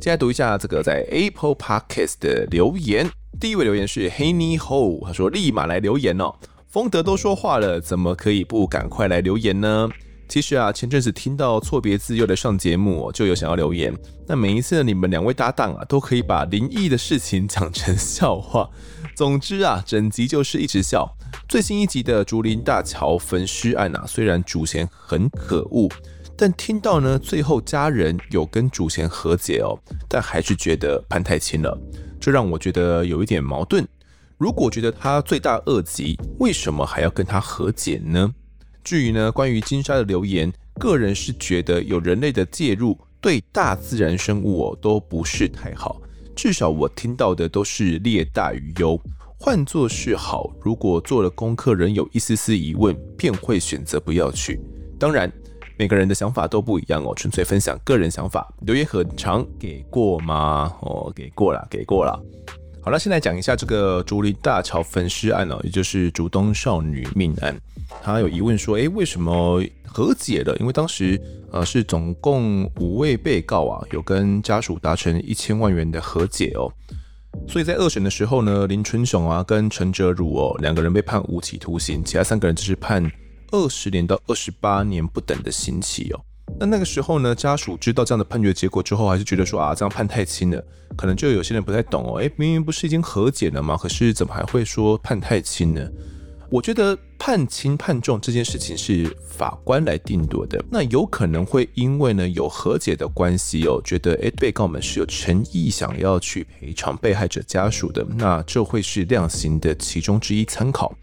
[0.00, 3.08] 接下来读一下这个在 Apple Podcast 的留言，
[3.38, 6.34] 第一位留言是 Henny Ho，他说立马来留言哦，
[6.68, 9.88] 丰德都说话了，怎么可以不赶快来留言呢？
[10.32, 13.94] 其实啊，前阵子听到错别字又来上节目，就有想要留言。
[14.26, 18.66] 那每一次，你们两位搭档啊，都可以把灵异的事情讲成笑话。
[19.14, 21.06] 总之啊，整集就是一直笑。
[21.50, 25.86] 最新一集的竹林大桥焚尸案啊，虽然主嫌很可恶，
[26.34, 29.78] 但听到呢，最后家人有跟主嫌和解哦，
[30.08, 31.78] 但还是觉得判太轻了，
[32.18, 33.86] 这让我觉得有一点矛盾。
[34.38, 38.32] 如果觉得他罪大恶极，为什么还要跟他和解呢？
[38.84, 46.00] 至于呢，关于金沙的留言，个人是觉得有人类的介入，对大自然生物哦都不是太好。
[46.34, 49.00] 至少我听到的都是劣大于优。
[49.38, 54.60] 换作是好，如果做了功课仍有一丝丝疑问，便会选择不要去。
[54.98, 55.30] 当然，
[55.76, 58.52] 每个人的想法都不一样哦，纯粹分享个人想法。
[58.60, 60.72] 留言很长，给过吗？
[60.80, 62.20] 哦，给过了，给过了。
[62.80, 67.60] 好了，先来讲一下这个竹林大桥焚尸案哦，也就是竹东少女命案。
[68.00, 70.56] 他有疑问说：“诶，为什么和解了？
[70.58, 71.20] 因为当时
[71.50, 76.72] 呃是总共五位被告啊，有跟家属达成一千万元的和解哦。
[77.48, 83.10] 所以在二审的时候呢，林春雄啊跟陈哲儒哦两个人被判无期徒刑，其他三个人只是判
[83.50, 86.20] 二十年到二十八年不等的刑期哦。
[86.58, 90.62] 那那个时候呢，家属知道这样的判决结果之后，还是觉得说啊这样判太轻了，
[90.96, 92.18] 可能就有些人不太懂哦。
[92.18, 93.76] 诶，明明不是已经和解了吗？
[93.80, 95.88] 可是怎么还会说判太轻呢？”
[96.52, 110.94] 我觉得判轻判重这件事情是法官来定夺的，那有可能会因为呢有和解的关系哦，觉得诶被告们是有诚意想要去赔偿被害者家属的，那这会是量刑的其中之一参考。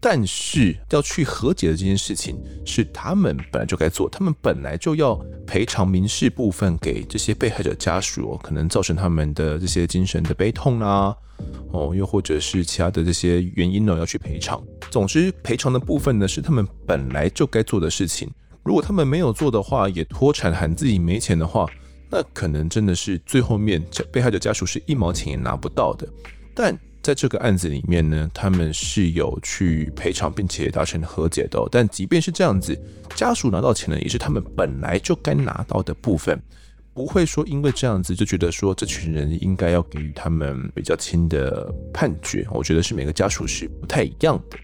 [0.00, 5.14] 但是要去和解的这件事情是他们本来就该做，他们本来就要
[5.46, 11.14] 赔偿民事部分给这些被害者家属，可能造成他们的这些精神的悲痛啊。
[11.72, 14.62] 哦，又或者是其他的这些原因呢，要去赔偿。
[14.90, 18.30] 总之，赔偿的部分呢，是他们本来就该做的事情。
[18.62, 21.66] 如果他们没有做的话，也脱产喊自己没钱的话，
[22.10, 26.08] 那可能真的是最后面这被害者家属是一毛钱也拿不到的。
[26.54, 26.76] 但
[27.06, 31.64] 在这个案子里面呢，他们是有去赔偿，并且达成和解的。
[31.70, 32.76] 但即便是这样子，
[33.14, 36.36] 家属拿到钱呢，也是他们本来就该拿到的部分。
[36.92, 44.58] 不会说因为这样子就觉得说这群人应该要给予他们比较轻的判决，我觉得是每个家属是不太一样的。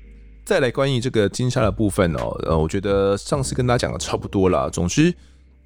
[0.45, 4.68] 再来关于这个金沙的部分哦，呃，我觉得上次跟大家讲的差不多了。
[4.68, 5.14] 总之。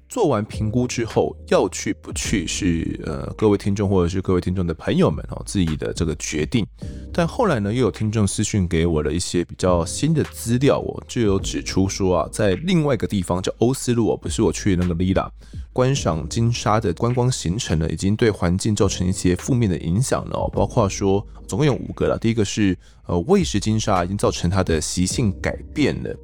[0.09, 6.65] 做完评估之后，要去不去是呃各位听众或者是各位听众的朋友们哦自己的这个决定。
[7.13, 15.29] 但后来呢，又有听众私讯给我了一些比较新的资料，我就有指出说啊，在另外一个地方叫欧斯路哦，不是我去那个 Lila，
[15.73, 22.77] 观赏金沙的观光行程呢，已经对环境造成一些负面的影响了哦，包括说总共有五个了，第一个是
[23.07, 26.15] 呃喂食金沙已经造成它的习性改变了。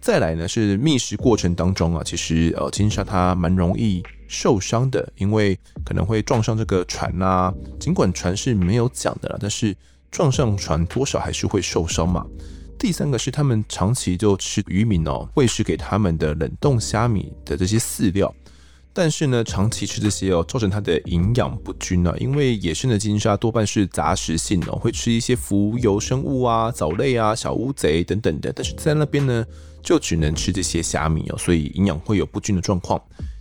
[0.00, 7.52] 再来呢，是觅食过程当中啊，其实呃金沙它蛮容易受伤的，因为可能会撞上这个船啊。
[7.78, 9.76] 尽管船是没有桨的啦，但是
[10.10, 12.24] 撞上船多少还是会受伤嘛。
[12.78, 18.34] 第三个是他们长期就吃渔民哦喂食给他们的冷冻虾米的这些饲料，
[18.94, 22.14] 但是呢长期吃这些哦，造成它的营养不均啊。
[22.18, 29.44] 因为野生的金沙多半是杂食性哦，会吃一些浮游生物啊、藻类啊、小乌贼等等的，但是在那边呢。
[29.82, 33.00] 就只能吃这些虾米哦，所以营养会有不均的状况。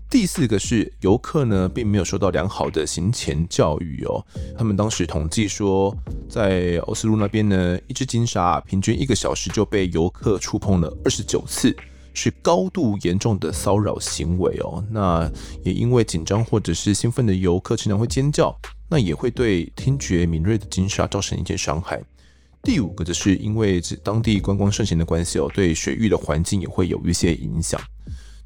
[0.09, 4.25] 第四个是游客呢，并没有受到良好的行前教育哦。
[4.57, 5.95] 他们当时统计说，
[6.27, 11.75] 在欧斯陆那边呢，一只金鲨平均一个小时就被游客触碰了二十九次，
[12.15, 14.83] 是高度严重的骚扰行为哦。
[14.89, 15.31] 那
[15.63, 18.59] 也因为紧张或者是兴奋的游客经常会尖叫，
[18.89, 22.01] 那也会对听觉敏锐的金鲨造成一些伤害。
[22.61, 27.79] 第五个就是因为这当地观光盛行的关系哦，对水域的环境也会有一些影响。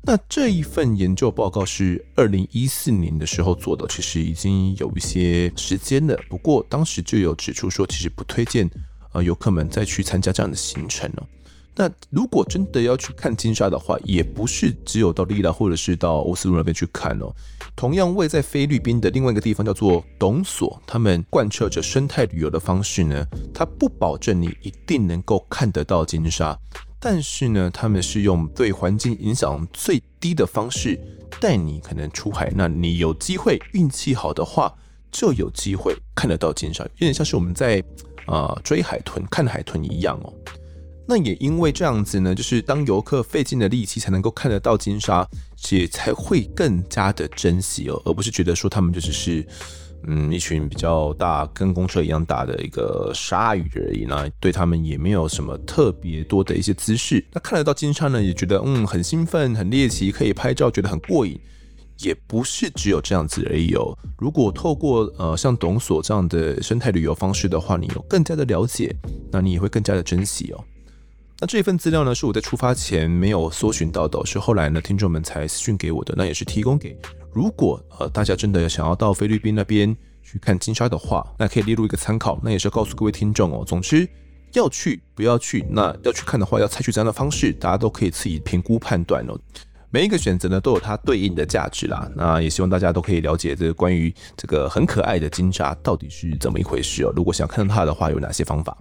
[0.05, 6.19] 那这一份研究报告是二零一四年的时候做的，其实已经有一些时间了。
[6.29, 8.69] 不过当时就有指出说，其实不推荐
[9.13, 11.27] 呃游客们再去参加这样的行程了。
[11.75, 17.33] 那如果真的要去看金沙的话，也不是只有到利拉或者是到欧斯陆那边去看哦。
[17.75, 26.55] 同样位在菲律宾的另外一个地方叫做董所，他们贯彻着生态旅游的方式呢，它不保证你一定能够看得到金沙，
[26.99, 30.99] 但是呢，他们是用对环境影响最低的方式
[31.41, 34.71] 带你可能出海，那你有机会运气好的话，
[35.11, 37.83] 就有机会看得到金沙，有点像是我们在
[38.27, 40.31] 啊、追海豚、看海豚一样哦。
[41.05, 45.27] 那也因为这样子呢，就是当游客费尽了力气才能够看得到金沙，
[45.71, 49.45] 也才会更加的珍惜哦，而不是觉得说他们就只是
[50.07, 57.25] 嗯一群比较大跟公车一样大的一个鲨鱼而已呢，对他们也没有什么特别多的一些姿势。
[57.33, 61.39] 那看得到金沙呢，也觉得嗯很兴奋、很猎奇，可以拍照，觉得很过瘾。
[61.99, 63.95] 也不是只有这样子而已哦。
[64.17, 68.93] 如果透过呃像董所这样的生态旅游方式的话，你有更加的了解，
[69.31, 70.63] 那你也会更加的珍惜哦。
[71.39, 76.13] 那这份资料呢，是我在出发前没有搜寻到的，是后来呢听众们才私讯给我的。
[76.17, 76.97] 那也是提供给
[77.33, 82.39] 如果呃大家真的想要到菲律宾那边去看金沙的话，那可以列入一个参考。
[82.41, 84.07] 那也是告诉各位听众哦，总之
[84.53, 89.37] 要去不要去，那要去看的话，要采取怎样的方式，大家都可以自己评估判断哦。
[89.89, 92.09] 每一个选择呢都有它对应的价值啦。
[92.15, 97.11] 那也希望大家都可以了解这个关于这个很可爱的金沙到底是怎么一回事哦。
[97.15, 98.77] 如果想看到它的话，有哪些方法？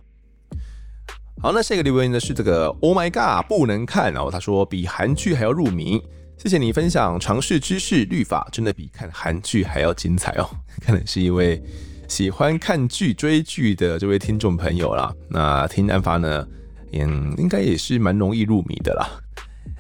[1.41, 4.29] 好，那下一个留言呢是这个 Oh my God 不能看哦。
[4.31, 6.01] 他说比韩剧还要入迷，
[6.39, 10.49] 谢谢你分享常识知识律法，真的比看韩剧还要精彩哦。
[10.81, 11.61] 看来是一位
[12.07, 15.13] 喜欢看剧追剧的这位听众朋友啦。
[15.29, 16.47] 那听案发呢，
[16.93, 19.09] 嗯，应该也是蛮容易入迷的啦。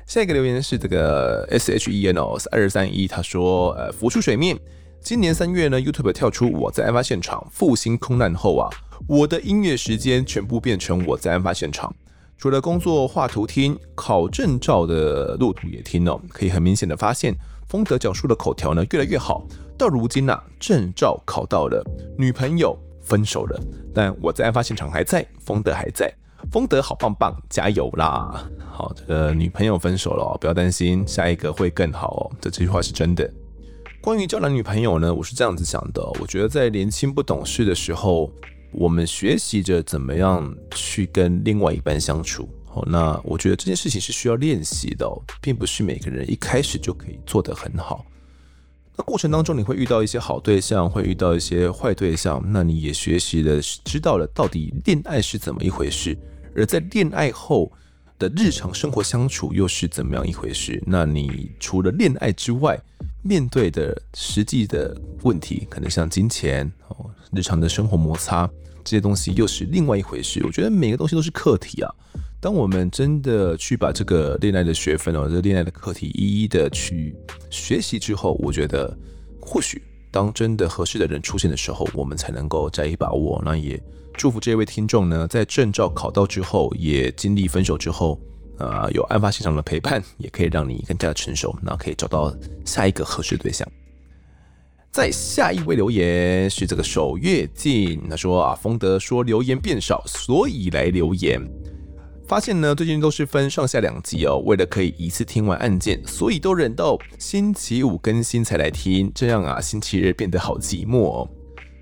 [0.05, 4.59] 下一个留言是这个 S H E N 哦二三一，他说呃浮出水面，
[5.00, 8.68] 今年三月呢 YouTube 跳出我在案发现场复兴空难后啊。
[9.09, 11.94] 我的音乐时间全部变成我在案发现场，
[12.38, 16.20] 除了工作画图听，考证照的路途也听哦。
[16.28, 17.34] 可以很明显的发现，
[17.68, 19.46] 丰德讲述的口条呢越来越好。
[19.76, 21.84] 到如今呐、证照考到了，
[22.16, 23.61] 女朋友分手了，
[23.92, 26.12] 但我在案发现场还在，丰德还在，
[26.50, 28.48] 丰德好棒棒，加油啦！
[28.70, 32.30] 好，这个女朋友分手了，不要担心，下一个会更好哦。
[32.40, 33.28] 这这句话是真的。
[34.00, 38.30] 关于交男女朋友呢，我是这样子想的，我觉得在年轻不懂事的时候。
[38.72, 45.06] 我们学习着怎么样去跟另外一半相处，哦，那我觉得这件事情是需要练习的，
[45.40, 48.04] 并不是每个人一开始就可以做得很好。
[48.96, 56.16] 那过程当中你会遇到一些好对象，会遇到一些坏对象，那你也学习了，知道了到底恋爱是怎么一回事，
[56.54, 57.70] 而在恋爱后
[58.18, 60.82] 的日常生活相处又是怎么样一回事？
[60.86, 62.78] 那你除了恋爱之外，
[63.22, 68.48] 面对的实际的问题，可能像金钱哦，日常的生活摩擦。
[68.85, 70.43] 这些东西又是另外一回事。
[70.45, 71.91] 我觉得每个东西都是课题啊。
[72.41, 77.14] 当我们真的去把这个恋爱的学分哦，这恋爱的课题一一的去
[77.51, 78.97] 学习之后，我觉得
[79.41, 79.80] 或许
[80.11, 83.41] 当真的合适的人出现的时候，我们才能够加以把握。
[83.45, 83.80] 那也
[84.14, 88.20] 祝福这位听众呢，在证照考到之后，也经历分手之后，
[88.59, 93.66] 呃，有案发现场的陪伴，也可以让你更加的成熟，那可以找到下一个合适的对象。
[94.93, 101.40] 在下一位留言是这个守月静，他说啊，丰德说留言变少，所以来留言。
[102.28, 111.28] 发现呢，最近都是分上下两集哦，为了可以一次听完案件，所以都忍到星期五更新才来听，这样啊，星期日变得好寂寞哦。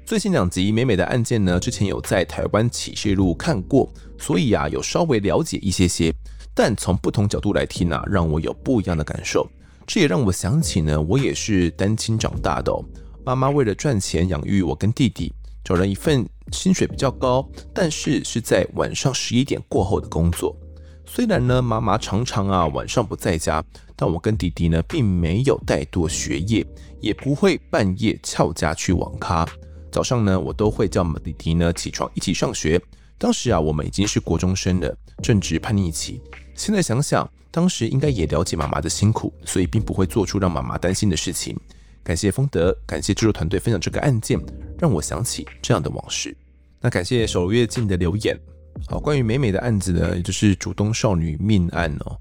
[0.07, 6.15] 最新两集美美的案件呢，之前有在台湾启示录看过，所以啊，有稍微了解一些些，
[6.55, 9.49] 但从不同角度来听啊，让我有不一样的感受。
[9.85, 12.85] 这也让我想起呢，我也是单亲长大的哦。
[13.25, 20.57] 妈妈为了赚钱养育我跟弟弟，找了一份薪水比较高，但是是在晚上十一点过后的工作。
[21.05, 23.63] 虽然呢，妈妈常常啊晚上不在家，
[23.95, 26.67] 但我跟弟弟呢并没有怠惰学业，
[27.01, 29.47] 也不会半夜翘家去网咖。
[29.93, 32.81] 早上呢，我都会叫弟弟呢起床一起上学。
[33.19, 36.21] 当时啊，我们已经是国中生了，正值叛逆期。
[36.55, 37.29] 现在想想。
[37.53, 41.59] 当时应该也了解妈妈的辛苦，所以并不会做出让妈妈担心的事情。
[42.03, 44.39] 感谢丰德，感谢制作团队分享这个案件，
[44.79, 46.37] 让我想起这样的往事。
[46.81, 48.39] 那感谢守月静的留言。
[48.87, 52.17] 好，关于美美的案子呢，也就是主东少女命案哦。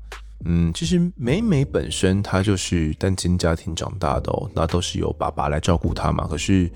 [0.45, 6.27] 嗯，其实美美本身她就是单亲家庭长大的哦，那都是由爸爸来照顾她嘛。
[6.27, 6.69] 可是，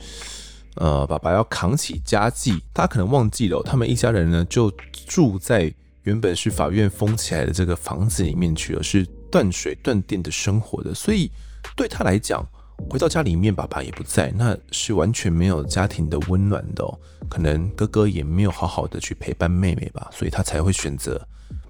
[0.75, 4.71] 呃，爸爸要扛起家计，他可能忘记了，他们一家人呢就
[5.07, 5.73] 住在。
[6.03, 11.31] 原本是法院封起来的这个房子里面去了，是断水断电的生活的，所以
[11.77, 12.45] 对他来讲，
[12.89, 16.99] 回到家里面爸爸也不在，那是完全没有家庭的温暖的哦。
[17.29, 21.19] 可能哥哥也没有好好的去陪伴妹妹吧，所以他才会选择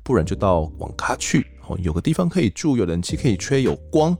[0.03, 4.17] 不然就到网咖去哦，有个地方可以住，有冷气可以吹，有光。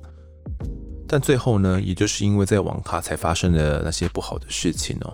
[1.08, 5.14] 但最后呢，也就是因为在网咖才发生了那些不好的事情哦。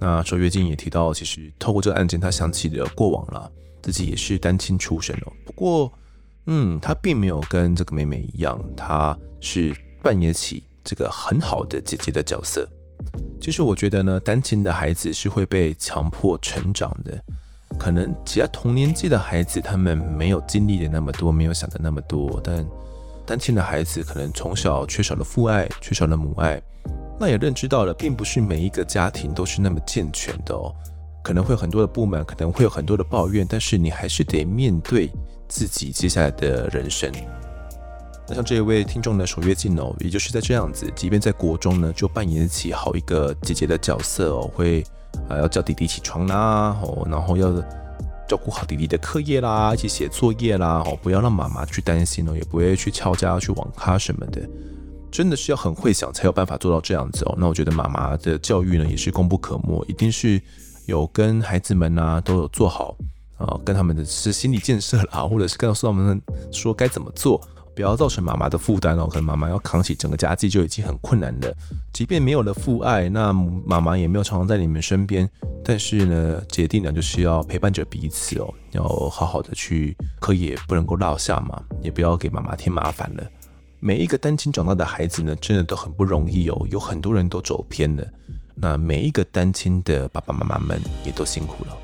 [0.00, 3.50] 那周月静也提到，其实透过这个案件，他想起了过往了，
[3.82, 5.32] 自己也是单亲出身哦。
[5.44, 5.92] 不过，
[6.46, 12.66] 嗯，他并没有跟这个妹妹一样，他是扮演起这个很好的姐姐的角色。
[13.38, 17.22] 其实我觉得呢，单亲的孩子是会被强迫成长的。
[17.78, 22.40] 可能其他同年纪的孩子，他们没有经历的那么多，没有想的那么多。
[22.42, 22.66] 但
[23.26, 26.58] 单亲的孩子可能从小缺少了父爱，缺少了母爱，
[27.20, 30.74] 那也认知到了，并不是每一个家庭都是那么健全的哦。
[31.22, 35.12] 可能会有很多的不满，可能会有很多的抱怨，但是你还是得面对
[35.46, 37.12] 自己接下来的人生。
[38.28, 44.84] 那像这一位听众的守约静哦，也就是在这样子，即便在国中呢，就扮演起好一个姐姐的角色哦，会。
[45.26, 47.50] 啊，要叫弟弟起床啦，哦，然后要
[48.28, 54.46] 照顾好弟弟的课业啦，一起写作业啦，哦，不要让妈妈去担心哦，也不会去翘家去网咖什么的，
[55.10, 57.34] 真的是要很会想才有办法做到这样子哦。
[57.38, 60.40] 那我觉得妈妈的教育呢，也是功不可没，一定是
[60.84, 62.94] 有跟孩子们啊都有做好
[63.38, 66.20] 啊，跟他们的是心理建设啦，或者是告诉他们
[66.52, 67.40] 说该怎么做。
[67.78, 71.54] 不要造成妈妈的负担哦，可能妈妈要扛起整个家计就已经很困难了。
[71.92, 75.30] 即便没有了父爱，那妈妈也没有常常在你们身边，
[75.64, 83.22] 但是呢，姐弟俩就是要陪伴着彼此哦，要好好的去课也，不能够落下嘛，也不要给妈妈添麻烦了。
[83.78, 88.04] 每一个单亲长大的孩子呢，真的都很不容易哦，有很多人都走偏了。
[88.56, 91.78] 那每一个单亲的爸爸妈妈们也都辛苦了。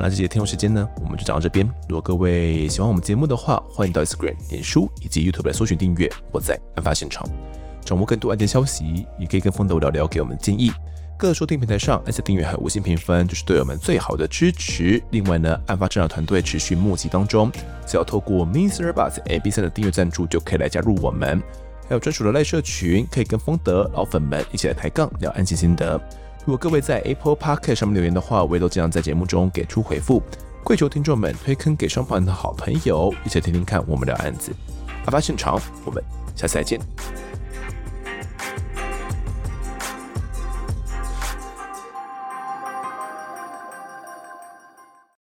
[0.00, 1.66] 那这节听众时间呢，我们就讲到这边。
[1.88, 6.10] 如果各位喜欢我们节目的话，欢迎到 Instagram、脸书以及 YouTube 来搜寻订阅。
[6.32, 7.28] 我在案发现场，
[7.84, 10.72] 掌握更多案件消息，也可以跟风德聊聊，给我们建议。
[11.16, 15.00] 各收听平台上按下订阅还有五星评分，就是对我们最好的支持。
[15.10, 17.50] 另外呢，案发侦查团队持续募集当中，
[17.86, 18.92] 只要透过 Mr.
[18.92, 21.40] Bus AB 三的订阅赞助，就可以来加入我们。
[21.88, 26.00] 还有专属的赖社群，可以跟风德老粉们一起来抬杠聊案件心得。
[26.46, 30.22] 如果各位在 Apple Podcast 上面留言的话，我也都尽量在节目中给出回复。
[30.62, 34.52] 跪求听众们推坑给双方的好朋友，一起听听看我们的案子。
[35.04, 36.04] 案发现场，我们
[36.36, 36.78] 下次再见。